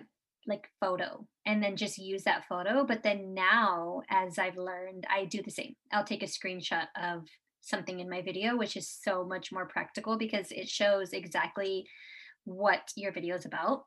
like 0.48 0.68
photo 0.80 1.26
and 1.46 1.62
then 1.62 1.76
just 1.76 1.98
use 1.98 2.24
that 2.24 2.46
photo, 2.50 2.86
but 2.86 3.04
then 3.04 3.34
now 3.34 4.02
as 4.10 4.40
I've 4.40 4.58
learned, 4.58 5.06
I 5.10 5.26
do 5.26 5.44
the 5.44 5.52
same. 5.52 5.76
I'll 5.92 6.04
take 6.04 6.24
a 6.24 6.26
screenshot 6.26 6.88
of 7.02 7.28
something 7.62 8.00
in 8.00 8.10
my 8.10 8.22
video, 8.22 8.58
which 8.58 8.76
is 8.76 8.90
so 8.90 9.24
much 9.24 9.52
more 9.52 9.68
practical 9.68 10.18
because 10.18 10.52
it 10.52 10.68
shows 10.68 11.14
exactly 11.14 11.86
what 12.46 12.92
your 12.96 13.12
video 13.12 13.36
is 13.36 13.46
about 13.46 13.86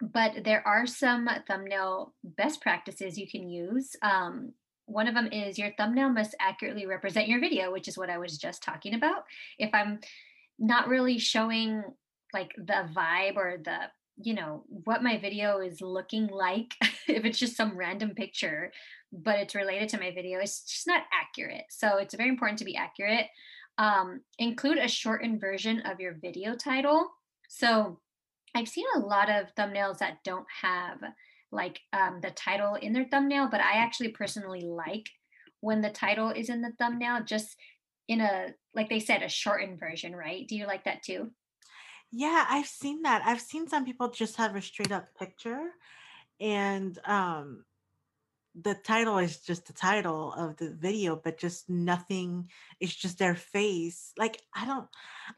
but 0.00 0.44
there 0.44 0.66
are 0.66 0.86
some 0.86 1.28
thumbnail 1.46 2.14
best 2.22 2.60
practices 2.60 3.18
you 3.18 3.28
can 3.28 3.48
use. 3.48 3.94
Um, 4.02 4.52
one 4.86 5.08
of 5.08 5.14
them 5.14 5.28
is 5.32 5.58
your 5.58 5.72
thumbnail 5.76 6.10
must 6.10 6.34
accurately 6.40 6.86
represent 6.86 7.28
your 7.28 7.40
video, 7.40 7.72
which 7.72 7.88
is 7.88 7.96
what 7.96 8.10
I 8.10 8.18
was 8.18 8.36
just 8.36 8.62
talking 8.62 8.94
about. 8.94 9.24
If 9.58 9.70
I'm 9.72 10.00
not 10.58 10.88
really 10.88 11.18
showing 11.18 11.82
like 12.32 12.52
the 12.56 12.88
vibe 12.94 13.36
or 13.36 13.58
the 13.62 13.78
you 14.16 14.34
know 14.34 14.64
what 14.68 15.02
my 15.02 15.18
video 15.18 15.60
is 15.60 15.80
looking 15.80 16.28
like 16.28 16.74
if 17.08 17.24
it's 17.24 17.38
just 17.38 17.56
some 17.56 17.76
random 17.76 18.10
picture 18.10 18.72
but 19.12 19.38
it's 19.38 19.54
related 19.54 19.88
to 19.88 19.98
my 19.98 20.12
video 20.12 20.38
it's 20.38 20.62
just 20.62 20.86
not 20.86 21.02
accurate 21.12 21.64
so 21.68 21.98
it's 21.98 22.14
very 22.14 22.28
important 22.28 22.58
to 22.58 22.64
be 22.64 22.76
accurate 22.76 23.26
um, 23.76 24.20
include 24.38 24.78
a 24.78 24.86
shortened 24.86 25.40
version 25.40 25.80
of 25.80 25.98
your 25.98 26.14
video 26.20 26.54
title 26.54 27.08
so 27.48 27.98
I've 28.54 28.68
seen 28.68 28.86
a 28.94 29.00
lot 29.00 29.30
of 29.30 29.54
thumbnails 29.54 29.98
that 29.98 30.22
don't 30.24 30.46
have 30.62 31.00
like 31.50 31.80
um, 31.92 32.20
the 32.20 32.30
title 32.30 32.74
in 32.74 32.92
their 32.92 33.06
thumbnail, 33.10 33.48
but 33.50 33.60
I 33.60 33.78
actually 33.78 34.10
personally 34.10 34.60
like 34.62 35.08
when 35.60 35.80
the 35.80 35.90
title 35.90 36.30
is 36.30 36.48
in 36.48 36.62
the 36.62 36.72
thumbnail, 36.78 37.24
just 37.24 37.56
in 38.08 38.20
a, 38.20 38.48
like 38.74 38.88
they 38.88 39.00
said, 39.00 39.22
a 39.22 39.28
shortened 39.28 39.80
version, 39.80 40.14
right? 40.14 40.46
Do 40.46 40.56
you 40.56 40.66
like 40.66 40.84
that 40.84 41.02
too? 41.02 41.32
Yeah, 42.12 42.44
I've 42.48 42.66
seen 42.66 43.02
that. 43.02 43.22
I've 43.24 43.40
seen 43.40 43.68
some 43.68 43.84
people 43.84 44.08
just 44.10 44.36
have 44.36 44.54
a 44.54 44.62
straight 44.62 44.92
up 44.92 45.14
picture 45.18 45.70
and 46.40 46.98
um 47.06 47.64
the 48.54 48.74
title 48.74 49.18
is 49.18 49.40
just 49.40 49.66
the 49.66 49.72
title 49.72 50.32
of 50.32 50.56
the 50.56 50.70
video, 50.70 51.16
but 51.16 51.38
just 51.38 51.68
nothing. 51.68 52.50
It's 52.78 52.94
just 52.94 53.18
their 53.18 53.34
face. 53.34 54.12
Like 54.16 54.40
I 54.54 54.64
don't, 54.64 54.88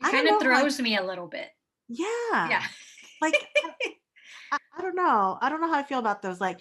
It 0.00 0.06
I 0.06 0.10
kind 0.10 0.28
of 0.28 0.42
throws 0.42 0.80
me 0.80 0.96
a 0.96 1.04
little 1.04 1.26
bit. 1.26 1.48
Yeah, 1.88 2.04
Yeah. 2.32 2.62
Like 3.22 3.34
I, 4.52 4.58
I 4.78 4.82
don't 4.82 4.96
know. 4.96 5.38
I 5.40 5.48
don't 5.48 5.60
know 5.60 5.68
how 5.68 5.78
I 5.78 5.82
feel 5.82 5.98
about 5.98 6.22
those. 6.22 6.40
Like 6.40 6.60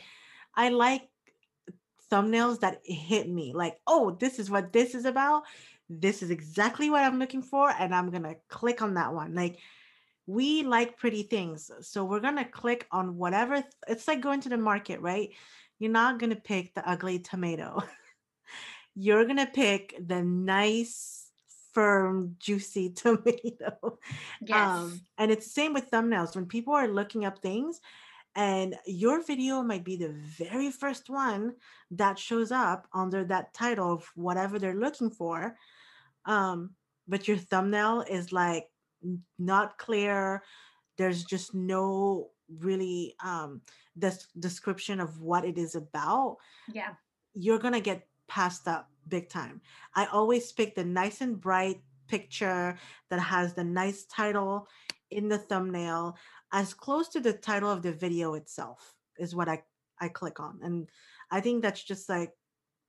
I 0.55 0.69
like 0.69 1.03
thumbnails 2.11 2.59
that 2.61 2.81
hit 2.85 3.29
me. 3.29 3.53
Like 3.53 3.77
oh, 3.87 4.11
this 4.19 4.39
is 4.39 4.49
what 4.49 4.73
this 4.73 4.95
is 4.95 5.05
about. 5.05 5.43
This 5.89 6.23
is 6.23 6.31
exactly 6.31 6.89
what 6.89 7.03
I'm 7.03 7.19
looking 7.19 7.43
for, 7.43 7.69
and 7.69 7.93
I'm 7.93 8.09
gonna 8.11 8.35
click 8.49 8.81
on 8.81 8.95
that 8.95 9.13
one. 9.13 9.35
Like 9.35 9.59
we 10.27 10.63
like 10.63 10.97
pretty 10.97 11.23
things, 11.23 11.69
so 11.81 12.03
we're 12.05 12.19
gonna 12.19 12.45
click 12.45 12.87
on 12.91 13.17
whatever. 13.17 13.55
th- 13.55 13.65
It's 13.87 14.07
like 14.07 14.21
going 14.21 14.41
to 14.41 14.49
the 14.49 14.57
market, 14.57 15.01
right? 15.01 15.29
You're 15.79 15.91
not 15.91 16.19
gonna 16.19 16.35
pick 16.35 16.73
the 16.73 16.87
ugly 16.89 17.19
tomato. 17.19 17.83
you're 18.95 19.25
gonna 19.25 19.49
pick 19.51 19.95
the 20.05 20.23
nice 20.23 21.24
firm 21.75 22.35
juicy 22.39 22.89
tomato 22.95 23.99
yes. 24.41 24.69
um 24.69 25.01
and 25.19 25.29
it's 25.29 25.45
the 25.45 25.51
same 25.51 25.73
with 25.73 25.91
thumbnails 25.91 26.33
when 26.35 26.45
people 26.45 26.73
are 26.73 26.87
looking 26.87 27.25
up 27.25 27.37
things 27.39 27.81
and 28.37 28.75
your 28.85 29.21
video 29.23 29.61
might 29.61 29.83
be 29.83 29.95
the 29.97 30.13
very 30.37 30.71
first 30.71 31.09
one 31.09 31.53
that 31.91 32.17
shows 32.17 32.51
up 32.51 32.87
under 32.93 33.23
that 33.25 33.53
title 33.53 33.93
of 33.93 34.09
whatever 34.15 34.57
they're 34.57 34.73
looking 34.85 35.09
for 35.11 35.55
um 36.25 36.71
but 37.07 37.27
your 37.27 37.37
thumbnail 37.37 38.01
is 38.09 38.31
like 38.31 38.67
not 39.37 39.77
clear 39.77 40.41
there's 40.97 41.25
just 41.25 41.53
no 41.53 42.29
really 42.59 43.15
um 43.23 43.61
this 43.97 44.27
description 44.39 44.99
of 45.01 45.19
what 45.19 45.43
it 45.45 45.57
is 45.57 45.75
about 45.75 46.37
Yeah. 46.71 46.93
you're 47.33 47.59
gonna 47.59 47.81
get 47.81 48.07
passed 48.27 48.67
up 48.67 48.89
big 49.07 49.29
time. 49.29 49.61
I 49.95 50.05
always 50.05 50.51
pick 50.51 50.75
the 50.75 50.83
nice 50.83 51.21
and 51.21 51.39
bright 51.39 51.81
picture 52.07 52.77
that 53.09 53.19
has 53.19 53.53
the 53.53 53.63
nice 53.63 54.05
title 54.05 54.67
in 55.11 55.29
the 55.29 55.37
thumbnail, 55.37 56.17
as 56.51 56.73
close 56.73 57.09
to 57.09 57.19
the 57.19 57.33
title 57.33 57.71
of 57.71 57.81
the 57.81 57.91
video 57.91 58.33
itself 58.33 58.95
is 59.17 59.35
what 59.35 59.49
I 59.49 59.63
I 59.99 60.09
click 60.09 60.39
on. 60.39 60.59
And 60.61 60.89
I 61.31 61.39
think 61.39 61.61
that's 61.61 61.83
just 61.83 62.09
like, 62.09 62.33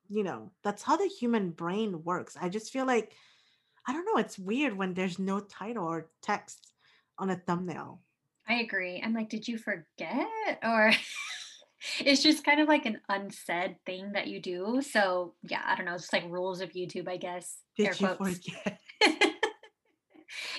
you 0.08 0.24
know, 0.24 0.50
that's 0.64 0.82
how 0.82 0.96
the 0.96 1.06
human 1.06 1.50
brain 1.50 2.02
works. 2.04 2.36
I 2.40 2.48
just 2.48 2.72
feel 2.72 2.86
like 2.86 3.12
I 3.86 3.92
don't 3.92 4.06
know, 4.06 4.20
it's 4.20 4.38
weird 4.38 4.76
when 4.76 4.94
there's 4.94 5.18
no 5.18 5.40
title 5.40 5.86
or 5.86 6.10
text 6.20 6.72
on 7.18 7.30
a 7.30 7.36
thumbnail. 7.36 8.00
I 8.48 8.54
agree. 8.54 9.00
I'm 9.04 9.14
like, 9.14 9.28
did 9.28 9.46
you 9.46 9.58
forget? 9.58 10.58
Or 10.62 10.92
it's 12.06 12.22
just 12.22 12.44
kind 12.44 12.60
of 12.60 12.68
like 12.68 12.86
an 12.86 13.00
unsaid 13.08 13.76
thing 13.84 14.12
that 14.12 14.28
you 14.28 14.40
do. 14.40 14.80
So 14.80 15.34
yeah, 15.42 15.62
I 15.66 15.74
don't 15.74 15.84
know. 15.86 15.94
It's 15.94 16.04
just 16.04 16.12
like 16.12 16.24
rules 16.30 16.60
of 16.60 16.70
YouTube, 16.70 17.08
I 17.08 17.16
guess. 17.16 17.58
Air 17.78 17.92
Did 17.92 18.00
you 18.00 18.08
quotes. 18.08 18.38
forget? 18.38 18.78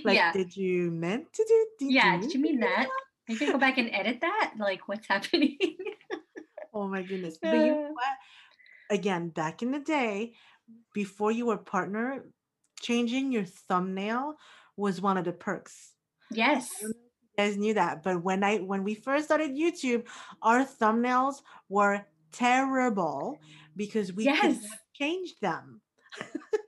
Like, 0.03 0.15
yeah. 0.15 0.31
did 0.31 0.55
you 0.55 0.91
meant 0.91 1.31
to 1.33 1.45
do? 1.47 1.67
Did 1.79 1.91
Yeah. 1.91 2.11
mean 2.11 2.21
Did 2.21 2.33
you 2.33 2.39
mean 2.39 2.59
that? 2.61 2.87
Are 2.87 2.91
you 3.33 3.39
gonna 3.39 3.51
go 3.51 3.57
back 3.57 3.77
and 3.77 3.89
edit 3.93 4.21
that? 4.21 4.53
Like 4.57 4.87
what's 4.87 5.07
happening? 5.07 5.57
Oh 6.73 6.87
my 6.87 7.01
goodness. 7.01 7.37
But 7.41 7.53
you 7.53 7.67
know 7.67 7.89
what? 7.91 8.15
Again, 8.89 9.29
back 9.29 9.61
in 9.61 9.71
the 9.71 9.79
day, 9.79 10.33
before 10.93 11.31
you 11.31 11.45
were 11.47 11.57
partner, 11.57 12.25
changing 12.81 13.31
your 13.31 13.43
thumbnail 13.45 14.35
was 14.77 15.01
one 15.01 15.17
of 15.17 15.25
the 15.25 15.33
perks. 15.33 15.93
I 16.31 16.35
yes. 16.35 16.69
Guys 17.37 17.55
knew 17.57 17.73
that, 17.75 18.03
but 18.03 18.23
when 18.23 18.43
I 18.43 18.57
when 18.57 18.83
we 18.83 18.95
first 18.95 19.25
started 19.25 19.51
YouTube, 19.51 20.07
our 20.41 20.65
thumbnails 20.65 21.41
were 21.69 22.05
terrible 22.31 23.39
because 23.75 24.11
we 24.11 24.25
Yes. 24.25 24.41
not 24.41 24.79
change 24.93 25.39
them. 25.39 25.81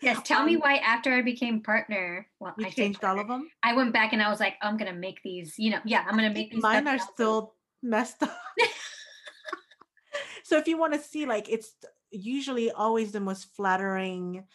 Yes. 0.02 0.22
Tell 0.26 0.46
me 0.46 0.56
Um, 0.56 0.62
why 0.62 0.76
after 0.78 1.12
I 1.12 1.22
became 1.22 1.62
partner. 1.62 2.28
Well, 2.40 2.54
you 2.58 2.68
I 2.68 2.70
changed 2.70 3.04
all 3.04 3.20
of 3.20 3.28
them. 3.28 3.50
I 3.64 3.74
went 3.74 3.92
back 3.92 4.14
and 4.14 4.22
I 4.22 4.30
was 4.30 4.40
like, 4.40 4.56
I'm 4.62 4.78
gonna 4.78 4.94
make 4.94 5.22
these, 5.24 5.58
you 5.58 5.72
know, 5.72 5.82
yeah, 5.84 6.06
I'm 6.08 6.16
gonna 6.16 6.30
make 6.30 6.52
these 6.52 6.62
mine 6.62 6.88
are 6.88 7.00
still 7.00 7.56
messed 7.82 8.24
up. 8.24 8.38
So 10.44 10.58
if 10.58 10.68
you 10.68 10.80
want 10.80 10.94
to 10.94 11.00
see, 11.00 11.28
like, 11.28 11.48
it's 11.48 11.76
usually 12.10 12.72
always 12.72 13.12
the 13.12 13.20
most 13.20 13.56
flattering 13.56 14.46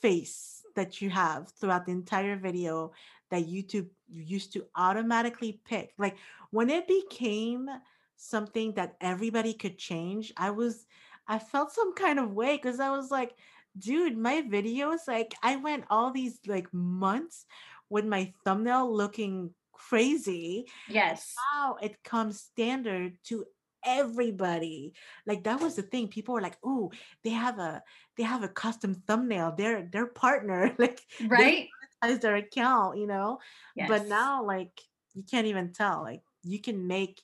face 0.00 0.62
that 0.76 1.02
you 1.02 1.10
have 1.10 1.50
throughout 1.58 1.84
the 1.84 1.90
entire 1.90 2.36
video 2.36 2.92
that 3.32 3.48
YouTube 3.48 3.88
used 4.08 4.52
to 4.52 4.66
automatically 4.76 5.60
pick. 5.64 5.94
Like 5.98 6.16
when 6.50 6.68
it 6.68 6.86
became 6.86 7.68
something 8.16 8.74
that 8.74 8.94
everybody 9.00 9.54
could 9.54 9.78
change, 9.78 10.32
I 10.36 10.50
was, 10.50 10.86
I 11.26 11.38
felt 11.38 11.72
some 11.72 11.94
kind 11.94 12.18
of 12.18 12.34
way 12.34 12.56
because 12.56 12.78
I 12.78 12.90
was 12.90 13.10
like, 13.10 13.34
dude, 13.78 14.18
my 14.18 14.42
videos, 14.42 15.08
like, 15.08 15.34
I 15.42 15.56
went 15.56 15.84
all 15.88 16.12
these 16.12 16.38
like 16.46 16.72
months 16.72 17.46
with 17.88 18.04
my 18.04 18.32
thumbnail 18.44 18.94
looking 18.94 19.50
crazy 19.72 20.66
Yes. 20.88 21.34
now 21.54 21.76
it 21.82 22.04
comes 22.04 22.38
standard 22.40 23.16
to 23.24 23.44
everybody. 23.84 24.94
Like 25.26 25.42
that 25.44 25.60
was 25.60 25.74
the 25.74 25.82
thing. 25.82 26.06
People 26.08 26.34
were 26.34 26.40
like, 26.40 26.56
"Oh, 26.62 26.92
they 27.24 27.30
have 27.30 27.58
a 27.58 27.82
they 28.16 28.22
have 28.22 28.42
a 28.44 28.48
custom 28.48 28.94
thumbnail. 28.94 29.52
Their 29.56 29.88
their 29.90 30.06
partner 30.06 30.74
like 30.78 31.00
right 31.26 31.66
their 32.02 32.36
account, 32.36 32.98
you 32.98 33.06
know." 33.06 33.38
yes. 33.76 33.88
But 33.88 34.06
now 34.06 34.44
like 34.44 34.80
you 35.14 35.22
can't 35.28 35.46
even 35.46 35.72
tell. 35.72 36.02
Like 36.02 36.22
you 36.42 36.60
can 36.60 36.86
make 36.86 37.20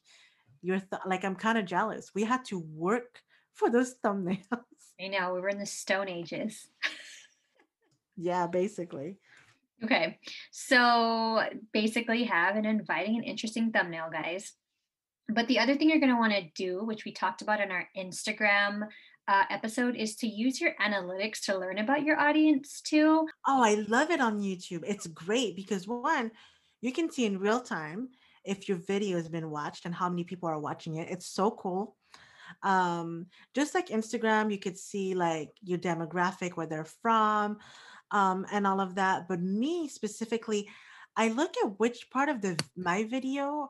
your 0.63 0.79
th- 0.79 1.03
like 1.07 1.25
I'm 1.25 1.37
kind 1.37 1.59
of 1.59 1.65
jealous. 1.65 2.13
We 2.15 2.25
had 2.25 2.45
to 2.47 2.59
work 2.59 3.23
for 3.55 3.71
those 3.71 3.95
thumbnails. 4.05 4.39
I 5.01 5.09
know 5.09 5.35
we 5.35 5.41
were 5.41 5.49
in 5.49 5.59
the 5.59 5.67
stone 5.67 6.09
ages. 6.09 6.69
yeah, 8.17 8.47
basically. 8.47 9.17
Okay. 9.85 10.19
So 10.51 11.43
basically 11.73 12.25
have 12.25 12.57
an 12.57 12.65
inviting 12.65 13.17
and 13.17 13.25
interesting 13.25 13.71
thumbnail, 13.71 14.11
guys. 14.11 14.53
But 15.29 15.47
the 15.47 15.59
other 15.59 15.77
thing 15.77 15.91
you're 15.91 16.01
going 16.01 16.15
to 16.15 16.19
want 16.19 16.33
to 16.33 16.49
do, 16.55 16.85
which 16.85 17.05
we 17.05 17.13
talked 17.13 17.43
about 17.43 17.61
in 17.61 17.71
our 17.71 17.89
Instagram 17.97 18.89
uh, 19.29 19.45
episode, 19.51 19.95
is 19.95 20.17
to 20.17 20.27
use 20.27 20.61
your 20.61 20.73
analytics 20.81 21.43
to 21.43 21.57
learn 21.57 21.79
about 21.79 22.03
your 22.03 22.19
audience 22.19 22.81
too. 22.81 23.29
Oh, 23.47 23.63
I 23.63 23.85
love 23.87 24.11
it 24.11 24.21
on 24.21 24.41
YouTube. 24.41 24.83
It's 24.87 25.07
great 25.07 25.55
because 25.55 25.87
one, 25.87 26.31
you 26.81 26.93
can 26.93 27.11
see 27.11 27.27
in 27.27 27.39
real 27.39 27.61
time 27.61 28.09
if 28.45 28.69
your 28.69 28.79
video 28.79 29.19
has 29.19 29.29
been 29.29 29.51
watched 29.51 29.85
and 29.85 29.95
how 29.95 30.09
many 30.09 30.25
people 30.25 30.49
are 30.49 30.59
watching 30.59 30.97
it. 30.97 31.11
It's 31.11 31.27
so 31.27 31.51
cool. 31.51 31.95
Um, 32.63 33.27
just 33.55 33.75
like 33.75 33.89
Instagram, 33.89 34.51
you 34.51 34.59
could 34.59 34.79
see 34.79 35.15
like 35.15 35.51
your 35.63 35.79
demographic, 35.79 36.53
where 36.53 36.67
they're 36.67 36.87
from, 37.03 37.59
um, 38.11 38.47
and 38.51 38.67
all 38.67 38.81
of 38.81 38.95
that. 38.95 39.29
But 39.29 39.43
me 39.43 39.89
specifically, 39.89 40.69
I 41.15 41.29
look 41.29 41.55
at 41.63 41.79
which 41.79 42.09
part 42.11 42.31
of 42.31 42.41
the 42.41 42.59
my 42.77 43.05
video 43.05 43.69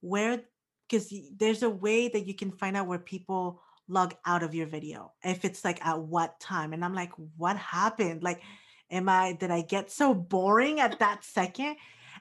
where 0.00 0.42
because 0.88 1.12
there's 1.36 1.62
a 1.62 1.70
way 1.70 2.08
that 2.08 2.26
you 2.26 2.34
can 2.34 2.50
find 2.52 2.76
out 2.76 2.86
where 2.86 2.98
people 2.98 3.62
log 3.88 4.14
out 4.26 4.42
of 4.42 4.54
your 4.54 4.66
video 4.66 5.12
if 5.24 5.44
it's 5.44 5.64
like 5.64 5.84
at 5.84 5.98
what 5.98 6.38
time 6.40 6.72
and 6.72 6.84
i'm 6.84 6.94
like 6.94 7.12
what 7.36 7.56
happened? 7.56 8.22
Like 8.22 8.42
am 8.90 9.08
i 9.08 9.32
did 9.32 9.50
i 9.50 9.62
get 9.62 9.90
so 9.90 10.14
boring 10.14 10.80
at 10.80 10.98
that 10.98 11.24
second? 11.24 11.76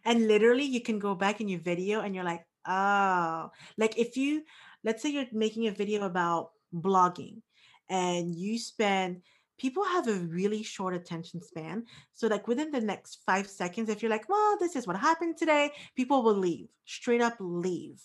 And 0.06 0.28
literally 0.28 0.64
you 0.64 0.82
can 0.82 1.00
go 1.00 1.16
back 1.16 1.42
in 1.42 1.48
your 1.48 1.60
video 1.60 2.02
and 2.02 2.16
you're 2.16 2.24
like 2.24 2.46
oh. 2.68 3.52
Like 3.78 3.98
if 3.98 4.18
you 4.18 4.44
let's 4.84 5.02
say 5.02 5.10
you're 5.10 5.26
making 5.32 5.68
a 5.68 5.72
video 5.72 6.06
about 6.06 6.52
blogging 6.74 7.42
and 7.90 8.36
you 8.36 8.58
spend 8.58 9.22
people 9.58 9.84
have 9.84 10.08
a 10.08 10.14
really 10.14 10.62
short 10.62 10.94
attention 10.94 11.42
span 11.42 11.84
so 12.14 12.28
like 12.28 12.48
within 12.48 12.70
the 12.70 12.82
next 12.82 13.24
five 13.26 13.48
seconds 13.48 13.90
if 13.90 14.04
you're 14.04 14.12
like 14.12 14.30
well 14.30 14.58
this 14.60 14.76
is 14.76 14.86
what 14.86 14.96
happened 14.96 15.36
today 15.36 15.72
people 15.96 16.22
will 16.22 16.36
leave 16.36 16.68
straight 16.88 17.22
up 17.22 17.36
leave. 17.40 18.02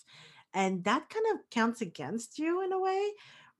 And 0.53 0.83
that 0.83 1.09
kind 1.09 1.25
of 1.33 1.49
counts 1.49 1.81
against 1.81 2.37
you 2.37 2.63
in 2.63 2.71
a 2.71 2.79
way 2.79 3.11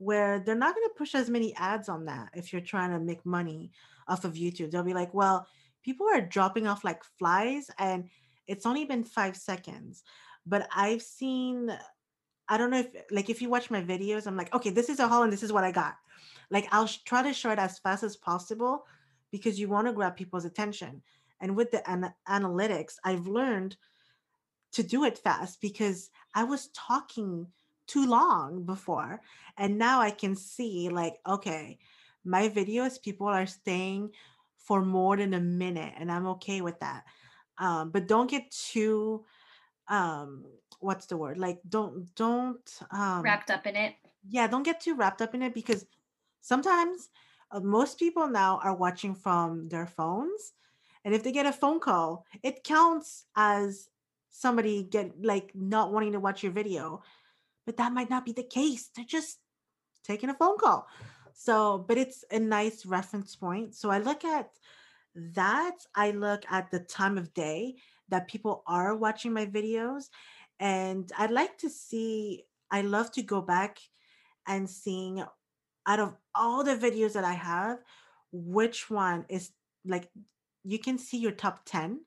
where 0.04 0.40
they're 0.40 0.56
not 0.56 0.76
going 0.76 0.88
to 0.88 0.98
push 0.98 1.16
as 1.16 1.30
many 1.30 1.56
ads 1.56 1.90
on 1.90 2.06
that 2.06 2.30
if 2.36 2.52
you're 2.52 2.62
trying 2.62 2.92
to 2.92 3.00
make 3.00 3.26
money 3.26 3.72
off 4.08 4.26
of 4.26 4.34
YouTube. 4.34 4.72
They'll 4.72 4.84
be 4.84 4.94
like, 4.94 5.14
well, 5.14 5.48
people 5.84 6.08
are 6.08 6.22
dropping 6.22 6.68
off 6.68 6.84
like 6.84 7.04
flies 7.18 7.70
and 7.80 8.10
it's 8.48 8.66
only 8.66 8.86
been 8.86 9.04
five 9.04 9.36
seconds. 9.38 10.04
But 10.46 10.68
I've 10.76 11.02
seen, 11.02 11.76
I 12.50 12.58
don't 12.58 12.70
know 12.70 12.80
if, 12.80 12.88
like, 13.12 13.30
if 13.30 13.42
you 13.42 13.50
watch 13.50 13.72
my 13.72 13.82
videos, 13.82 14.28
I'm 14.28 14.36
like, 14.36 14.54
okay, 14.54 14.70
this 14.70 14.90
is 14.90 15.00
a 15.00 15.08
haul 15.08 15.24
and 15.24 15.32
this 15.32 15.44
is 15.44 15.54
what 15.54 15.64
I 15.64 15.72
got. 15.72 15.96
Like, 16.52 16.68
I'll 16.72 16.90
try 17.06 17.24
to 17.24 17.34
show 17.34 17.52
it 17.52 17.60
as 17.60 17.80
fast 17.80 18.04
as 18.04 18.18
possible 18.18 18.86
because 19.32 19.60
you 19.60 19.70
want 19.70 19.88
to 19.88 19.94
grab 19.94 20.18
people's 20.18 20.46
attention. 20.46 21.02
And 21.40 21.56
with 21.56 21.72
the 21.72 21.90
an- 21.90 22.14
analytics, 22.28 22.96
I've 23.04 23.28
learned 23.28 23.78
to 24.74 24.84
do 24.84 25.06
it 25.06 25.18
fast 25.18 25.62
because 25.62 26.10
I 26.36 26.44
was 26.44 26.68
talking 26.74 27.48
too 27.88 28.06
long 28.06 28.66
before. 28.66 29.22
And 29.58 29.78
now 29.78 30.02
I 30.02 30.12
can 30.12 30.36
see, 30.36 30.90
like, 30.90 31.16
okay, 31.28 31.80
my 32.24 32.50
videos, 32.50 33.02
people 33.02 33.28
are 33.28 33.46
staying 33.46 34.12
for 34.58 34.84
more 34.84 35.18
than 35.18 35.34
a 35.34 35.42
minute, 35.42 35.94
and 35.98 36.12
I'm 36.12 36.28
okay 36.28 36.62
with 36.62 36.80
that. 36.80 37.04
Um, 37.58 37.92
but 37.92 38.08
don't 38.08 38.30
get 38.30 38.50
too 38.52 39.26
um 39.88 40.46
what's 40.80 41.06
the 41.08 41.18
word 41.18 41.38
like 41.38 41.60
don't 41.68 42.14
don't 42.16 42.80
um 42.92 43.22
wrapped 43.22 43.52
up 43.52 43.68
in 43.68 43.76
it 43.76 43.96
yeah 44.30 44.48
don't 44.48 44.64
get 44.64 44.80
too 44.80 44.96
wrapped 44.96 45.22
up 45.22 45.36
in 45.36 45.42
it 45.42 45.54
because 45.54 45.86
sometimes 46.42 47.10
uh, 47.52 47.60
most 47.60 48.00
people 48.00 48.28
now 48.28 48.60
are 48.64 48.76
watching 48.76 49.14
from 49.14 49.68
their 49.70 49.86
phones 49.86 50.54
and 51.06 51.14
if 51.14 51.24
they 51.24 51.32
get 51.32 51.46
a 51.46 51.52
phone 51.52 51.80
call 51.80 52.26
it 52.44 52.64
counts 52.64 53.26
as 53.36 53.90
somebody 54.30 54.84
get 54.84 55.12
like 55.24 55.52
not 55.54 55.92
wanting 55.92 56.14
to 56.14 56.20
watch 56.20 56.44
your 56.44 56.52
video 56.52 57.02
but 57.66 57.78
that 57.78 57.94
might 57.94 58.10
not 58.10 58.26
be 58.26 58.32
the 58.32 58.44
case. 58.44 58.90
They're 58.96 59.06
just 59.06 59.40
taking 60.04 60.30
a 60.30 60.34
phone 60.34 60.58
call. 60.58 60.88
So, 61.34 61.86
but 61.88 61.98
it's 61.98 62.24
a 62.32 62.40
nice 62.40 62.86
reference 62.86 63.36
point. 63.36 63.76
So 63.76 63.90
I 63.90 64.00
look 64.00 64.24
at 64.24 64.50
that. 65.16 65.76
I 65.96 66.12
look 66.12 66.44
at 66.50 66.72
the 66.72 66.80
time 66.80 67.18
of 67.18 67.34
day 67.34 67.76
that 68.10 68.28
people 68.28 68.64
are 68.68 68.96
watching 68.96 69.34
my 69.34 69.46
videos. 69.46 70.10
And 70.60 71.12
I'd 71.18 71.32
like 71.32 71.58
to 71.60 71.70
see, 71.70 72.44
I 72.72 72.82
love 72.82 73.12
to 73.14 73.24
go 73.24 73.42
back 73.42 73.80
and 74.48 74.70
seeing 74.70 75.24
out 75.88 76.00
of 76.00 76.16
all 76.36 76.64
the 76.64 76.76
videos 76.76 77.14
that 77.14 77.24
I 77.24 77.34
have, 77.34 77.80
which 78.32 78.90
one 78.90 79.26
is 79.30 79.52
like 79.86 80.10
you 80.64 80.80
can 80.80 80.98
see 80.98 81.18
your 81.18 81.32
top 81.32 81.66
10 81.66 82.00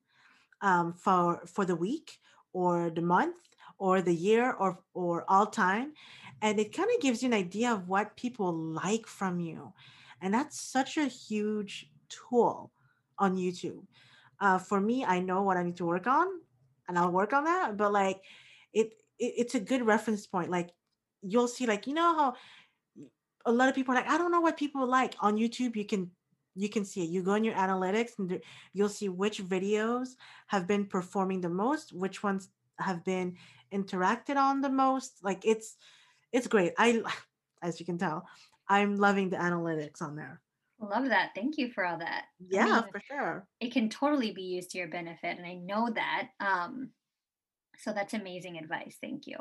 um, 0.63 0.95
for 0.95 1.43
for 1.47 1.65
the 1.65 1.77
week 1.77 2.19
or 2.53 2.91
the 2.91 3.03
month 3.03 3.37
or 3.79 4.03
the 4.03 4.15
year 4.15 4.53
or 4.53 4.79
or 4.95 5.25
all 5.29 5.47
time 5.47 5.93
and 6.43 6.61
it 6.61 6.77
kind 6.77 6.91
of 6.95 7.01
gives 7.01 7.23
you 7.23 7.29
an 7.29 7.35
idea 7.35 7.73
of 7.73 7.89
what 7.89 8.17
people 8.17 8.53
like 8.55 9.07
from 9.07 9.41
you 9.41 9.73
and 10.21 10.33
that's 10.33 10.61
such 10.61 10.97
a 10.97 11.07
huge 11.07 11.91
tool 12.09 12.71
on 13.19 13.37
youtube. 13.37 13.85
Uh, 14.41 14.59
for 14.59 14.81
me 14.81 15.05
i 15.05 15.19
know 15.19 15.43
what 15.43 15.57
i 15.57 15.63
need 15.63 15.77
to 15.77 15.87
work 15.87 16.07
on 16.07 16.27
and 16.89 16.99
i'll 16.99 17.11
work 17.11 17.33
on 17.33 17.45
that 17.45 17.77
but 17.77 17.93
like 17.93 18.21
it, 18.73 18.93
it 19.19 19.33
it's 19.39 19.55
a 19.55 19.61
good 19.61 19.85
reference 19.85 20.27
point 20.27 20.51
like 20.51 20.71
you'll 21.23 21.49
see 21.49 21.67
like 21.67 21.87
you 21.87 21.95
know 21.95 22.15
how 22.15 22.35
a 23.47 23.53
lot 23.53 23.69
of 23.69 23.75
people 23.75 23.95
are 23.95 23.97
like 23.97 24.11
i 24.11 24.19
don't 24.19 24.33
know 24.33 24.41
what 24.41 24.57
people 24.57 24.87
like. 24.87 25.15
On 25.21 25.37
youtube 25.37 25.75
you 25.77 25.87
can 25.87 26.11
you 26.57 26.69
can 26.71 26.85
see 26.85 27.03
it. 27.03 27.11
You 27.11 27.23
go 27.23 27.35
in 27.35 27.45
your 27.45 27.55
analytics 27.55 28.19
and 28.19 28.41
you'll 28.73 28.89
see 28.89 29.09
which 29.09 29.45
videos 29.45 30.17
have 30.47 30.67
been 30.67 30.87
performing 30.87 31.41
the 31.41 31.51
most 31.51 31.93
which 31.93 32.23
ones 32.23 32.49
have 32.79 33.05
been 33.05 33.37
interacted 33.73 34.37
on 34.37 34.61
the 34.61 34.71
most. 34.71 35.19
Like 35.23 35.43
it's 35.45 35.77
it's 36.33 36.47
great. 36.47 36.73
I 36.79 37.03
as 37.63 37.81
you 37.81 37.87
can 37.87 37.99
tell, 37.99 38.27
I'm 38.69 38.97
loving 38.97 39.31
the 39.31 39.37
analytics 39.37 40.03
on 40.03 40.17
there. 40.17 40.41
Love 40.79 41.09
that. 41.09 41.31
Thank 41.35 41.57
you 41.57 41.71
for 41.71 41.87
all 41.87 41.99
that. 41.99 42.27
Yeah, 42.39 42.67
I 42.67 42.81
mean, 42.83 42.93
for 42.93 43.01
sure. 43.01 43.47
It 43.61 43.73
can 43.73 43.89
totally 43.89 44.33
be 44.33 44.43
used 44.43 44.71
to 44.71 44.79
your 44.79 44.89
benefit. 44.89 45.39
And 45.39 45.47
I 45.47 45.55
know 45.55 45.89
that. 45.91 46.29
Um, 46.39 46.91
so 47.79 47.93
that's 47.93 48.15
amazing 48.15 48.59
advice. 48.59 48.97
Thank 49.01 49.27
you. 49.27 49.37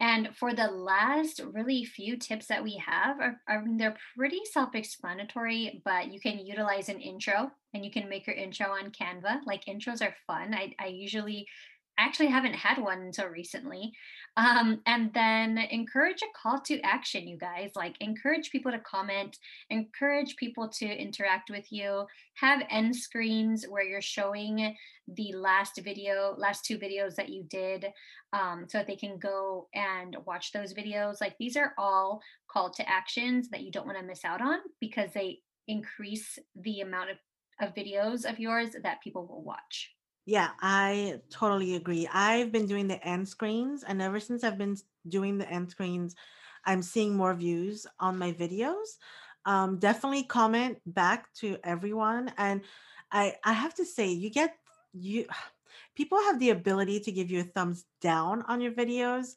And 0.00 0.34
for 0.36 0.54
the 0.54 0.68
last 0.68 1.40
really 1.52 1.84
few 1.84 2.16
tips 2.16 2.46
that 2.46 2.62
we 2.62 2.82
have, 2.84 3.20
are, 3.20 3.40
are 3.48 3.64
they're 3.76 3.96
pretty 4.16 4.40
self-explanatory, 4.50 5.82
but 5.84 6.12
you 6.12 6.20
can 6.20 6.44
utilize 6.44 6.88
an 6.88 7.00
intro 7.00 7.50
and 7.74 7.84
you 7.84 7.90
can 7.90 8.08
make 8.08 8.26
your 8.26 8.36
intro 8.36 8.68
on 8.68 8.90
Canva. 8.90 9.40
Like 9.46 9.64
intros 9.66 10.02
are 10.02 10.14
fun. 10.26 10.54
I, 10.54 10.74
I 10.78 10.86
usually 10.86 11.46
actually 12.00 12.28
haven't 12.28 12.54
had 12.54 12.78
one 12.78 13.00
until 13.02 13.26
recently. 13.26 13.92
Um, 14.36 14.80
and 14.86 15.12
then 15.12 15.58
encourage 15.58 16.22
a 16.22 16.38
call 16.40 16.60
to 16.62 16.80
action, 16.80 17.28
you 17.28 17.36
guys. 17.36 17.72
Like 17.76 17.96
encourage 18.00 18.50
people 18.50 18.72
to 18.72 18.78
comment, 18.78 19.38
encourage 19.68 20.36
people 20.36 20.68
to 20.68 20.86
interact 20.86 21.50
with 21.50 21.70
you. 21.70 22.06
Have 22.34 22.62
end 22.70 22.96
screens 22.96 23.66
where 23.68 23.84
you're 23.84 24.00
showing 24.00 24.74
the 25.08 25.32
last 25.34 25.80
video, 25.82 26.34
last 26.38 26.64
two 26.64 26.78
videos 26.78 27.16
that 27.16 27.28
you 27.28 27.44
did, 27.44 27.86
um, 28.32 28.66
so 28.68 28.78
that 28.78 28.86
they 28.86 28.96
can 28.96 29.18
go 29.18 29.68
and 29.74 30.16
watch 30.24 30.52
those 30.52 30.72
videos. 30.72 31.20
Like 31.20 31.36
these 31.38 31.56
are 31.56 31.74
all 31.76 32.22
call 32.48 32.70
to 32.70 32.88
actions 32.88 33.48
that 33.50 33.62
you 33.62 33.70
don't 33.70 33.86
want 33.86 33.98
to 33.98 34.04
miss 34.04 34.24
out 34.24 34.40
on 34.40 34.58
because 34.80 35.10
they 35.12 35.40
increase 35.68 36.38
the 36.56 36.80
amount 36.80 37.10
of, 37.10 37.16
of 37.60 37.74
videos 37.74 38.24
of 38.24 38.38
yours 38.38 38.70
that 38.82 39.02
people 39.02 39.26
will 39.26 39.42
watch. 39.42 39.90
Yeah, 40.30 40.50
I 40.60 41.22
totally 41.28 41.74
agree. 41.74 42.06
I've 42.06 42.52
been 42.52 42.66
doing 42.66 42.86
the 42.86 43.04
end 43.04 43.28
screens, 43.28 43.82
and 43.82 44.00
ever 44.00 44.20
since 44.20 44.44
I've 44.44 44.58
been 44.58 44.76
doing 45.08 45.38
the 45.38 45.50
end 45.50 45.72
screens, 45.72 46.14
I'm 46.64 46.82
seeing 46.82 47.16
more 47.16 47.34
views 47.34 47.84
on 47.98 48.16
my 48.16 48.30
videos. 48.32 48.94
Um, 49.44 49.80
definitely 49.80 50.22
comment 50.22 50.78
back 50.86 51.34
to 51.40 51.58
everyone, 51.64 52.32
and 52.38 52.60
I 53.10 53.34
I 53.44 53.52
have 53.54 53.74
to 53.74 53.84
say, 53.84 54.06
you 54.12 54.30
get 54.30 54.54
you 54.92 55.26
people 55.96 56.18
have 56.18 56.38
the 56.38 56.50
ability 56.50 57.00
to 57.00 57.10
give 57.10 57.28
you 57.28 57.40
a 57.40 57.50
thumbs 57.50 57.84
down 58.00 58.42
on 58.42 58.60
your 58.60 58.70
videos. 58.72 59.34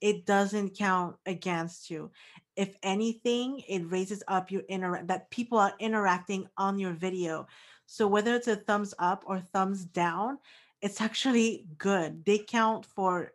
It 0.00 0.26
doesn't 0.26 0.76
count 0.78 1.16
against 1.26 1.90
you. 1.90 2.12
If 2.54 2.76
anything, 2.84 3.62
it 3.68 3.90
raises 3.90 4.22
up 4.28 4.52
your 4.52 4.62
inter 4.68 5.02
that 5.06 5.30
people 5.30 5.58
are 5.58 5.74
interacting 5.80 6.46
on 6.56 6.78
your 6.78 6.92
video. 6.92 7.48
So 7.86 8.06
whether 8.06 8.34
it's 8.34 8.48
a 8.48 8.56
thumbs 8.56 8.94
up 8.98 9.24
or 9.26 9.40
thumbs 9.40 9.84
down, 9.84 10.38
it's 10.82 11.00
actually 11.00 11.66
good. 11.78 12.24
They 12.24 12.38
count 12.38 12.84
for 12.84 13.32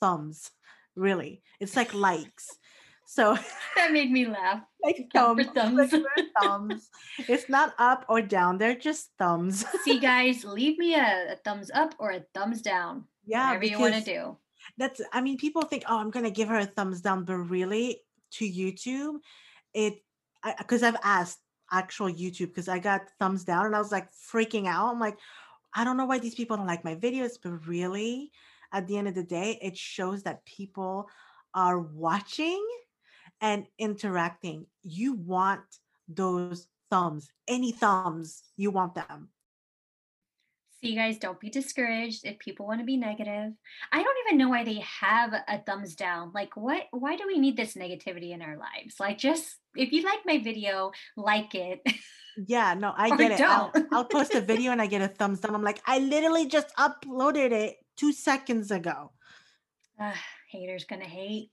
thumbs, 0.00 0.50
really. 0.96 1.42
It's 1.60 1.76
like 1.76 1.92
likes. 1.94 2.58
So 3.06 3.36
that 3.76 3.92
made 3.92 4.10
me 4.10 4.26
laugh. 4.26 4.62
like 4.84 5.08
thumbs, 5.12 5.46
for 5.46 5.52
thumbs. 5.54 5.92
like 5.92 6.26
thumbs. 6.40 6.90
It's 7.28 7.48
not 7.48 7.74
up 7.78 8.04
or 8.08 8.22
down. 8.22 8.58
They're 8.58 8.76
just 8.76 9.10
thumbs. 9.18 9.64
See, 9.82 9.98
guys, 9.98 10.44
leave 10.44 10.78
me 10.78 10.94
a, 10.94 11.32
a 11.32 11.36
thumbs 11.44 11.70
up 11.74 11.94
or 11.98 12.12
a 12.12 12.24
thumbs 12.34 12.62
down. 12.62 13.04
Yeah, 13.26 13.48
whatever 13.48 13.64
you 13.64 13.78
want 13.80 13.94
to 13.94 14.00
do. 14.02 14.36
that's. 14.76 15.00
I 15.12 15.20
mean, 15.20 15.36
people 15.36 15.62
think, 15.62 15.84
oh, 15.88 15.98
I'm 15.98 16.10
gonna 16.10 16.30
give 16.30 16.48
her 16.48 16.58
a 16.58 16.66
thumbs 16.66 17.00
down, 17.00 17.24
but 17.24 17.36
really, 17.36 18.00
to 18.32 18.44
YouTube, 18.44 19.20
it 19.74 20.02
because 20.58 20.82
I've 20.82 20.96
asked 21.02 21.40
actual 21.70 22.08
YouTube 22.08 22.48
because 22.48 22.68
I 22.68 22.78
got 22.78 23.10
thumbs 23.18 23.44
down 23.44 23.66
and 23.66 23.76
I 23.76 23.78
was 23.78 23.92
like 23.92 24.08
freaking 24.12 24.66
out. 24.66 24.90
I'm 24.90 25.00
like, 25.00 25.18
I 25.74 25.84
don't 25.84 25.96
know 25.96 26.06
why 26.06 26.18
these 26.18 26.34
people 26.34 26.56
don't 26.56 26.66
like 26.66 26.84
my 26.84 26.94
videos, 26.94 27.38
but 27.42 27.66
really, 27.66 28.32
at 28.72 28.86
the 28.86 28.96
end 28.96 29.08
of 29.08 29.14
the 29.14 29.22
day, 29.22 29.58
it 29.62 29.76
shows 29.76 30.22
that 30.24 30.44
people 30.44 31.08
are 31.54 31.78
watching 31.78 32.64
and 33.40 33.66
interacting. 33.78 34.66
You 34.82 35.14
want 35.14 35.62
those 36.08 36.68
thumbs, 36.90 37.30
any 37.46 37.72
thumbs, 37.72 38.42
you 38.56 38.70
want 38.70 38.94
them. 38.94 39.28
See, 40.80 40.94
guys, 40.94 41.18
don't 41.18 41.40
be 41.40 41.50
discouraged 41.50 42.24
if 42.24 42.38
people 42.38 42.66
want 42.66 42.80
to 42.80 42.86
be 42.86 42.96
negative. 42.96 43.52
I 43.92 44.02
don't 44.02 44.16
even 44.26 44.38
know 44.38 44.48
why 44.48 44.62
they 44.62 44.80
have 45.00 45.32
a 45.48 45.58
thumbs 45.58 45.96
down. 45.96 46.30
Like, 46.32 46.56
what? 46.56 46.84
Why 46.92 47.16
do 47.16 47.24
we 47.26 47.38
need 47.38 47.56
this 47.56 47.74
negativity 47.74 48.30
in 48.30 48.42
our 48.42 48.56
lives? 48.56 48.94
Like, 49.00 49.18
just 49.18 49.56
if 49.74 49.90
you 49.90 50.02
like 50.02 50.20
my 50.24 50.38
video, 50.38 50.92
like 51.16 51.54
it. 51.56 51.80
Yeah, 52.46 52.74
no, 52.74 52.92
I 52.96 53.10
get 53.16 53.32
it. 53.32 53.40
I'll. 53.40 53.72
I'll 53.92 54.04
post 54.04 54.34
a 54.34 54.40
video 54.40 54.70
and 54.70 54.80
I 54.80 54.86
get 54.86 55.02
a 55.02 55.08
thumbs 55.08 55.40
down. 55.40 55.56
I'm 55.56 55.64
like, 55.64 55.82
I 55.84 55.98
literally 55.98 56.46
just 56.46 56.74
uploaded 56.76 57.50
it 57.50 57.76
two 57.96 58.12
seconds 58.12 58.70
ago. 58.70 59.10
Ugh, 60.00 60.14
haters 60.48 60.84
gonna 60.84 61.04
hate. 61.04 61.50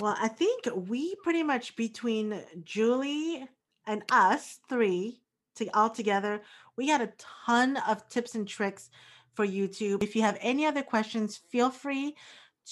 Well, 0.00 0.16
I 0.18 0.28
think 0.28 0.68
we 0.74 1.14
pretty 1.22 1.42
much 1.42 1.76
between 1.76 2.42
Julie 2.64 3.46
and 3.86 4.02
us 4.10 4.58
three 4.68 5.21
to 5.56 5.68
all 5.76 5.90
together, 5.90 6.42
we 6.76 6.88
got 6.88 7.00
a 7.00 7.12
ton 7.46 7.76
of 7.88 8.08
tips 8.08 8.34
and 8.34 8.46
tricks 8.46 8.90
for 9.34 9.46
YouTube. 9.46 10.02
If 10.02 10.14
you 10.16 10.22
have 10.22 10.38
any 10.40 10.66
other 10.66 10.82
questions, 10.82 11.40
feel 11.50 11.70
free 11.70 12.14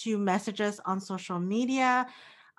to 0.03 0.19
message 0.19 0.61
us 0.61 0.81
on 0.85 1.01
social 1.01 1.39
media. 1.39 2.07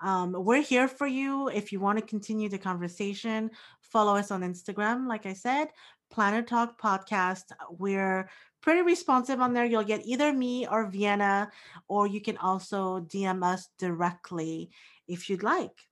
Um, 0.00 0.32
we're 0.32 0.62
here 0.62 0.88
for 0.88 1.06
you. 1.06 1.48
If 1.48 1.72
you 1.72 1.80
want 1.80 1.98
to 1.98 2.04
continue 2.04 2.48
the 2.48 2.58
conversation, 2.58 3.50
follow 3.80 4.16
us 4.16 4.30
on 4.30 4.42
Instagram. 4.42 5.06
Like 5.06 5.26
I 5.26 5.32
said, 5.32 5.68
Planner 6.10 6.42
Talk 6.42 6.80
Podcast. 6.80 7.44
We're 7.70 8.28
pretty 8.60 8.82
responsive 8.82 9.40
on 9.40 9.52
there. 9.52 9.64
You'll 9.64 9.84
get 9.84 10.04
either 10.04 10.32
me 10.32 10.66
or 10.66 10.90
Vienna, 10.90 11.50
or 11.88 12.06
you 12.06 12.20
can 12.20 12.36
also 12.38 13.00
DM 13.00 13.44
us 13.44 13.68
directly 13.78 14.70
if 15.06 15.30
you'd 15.30 15.42
like. 15.42 15.88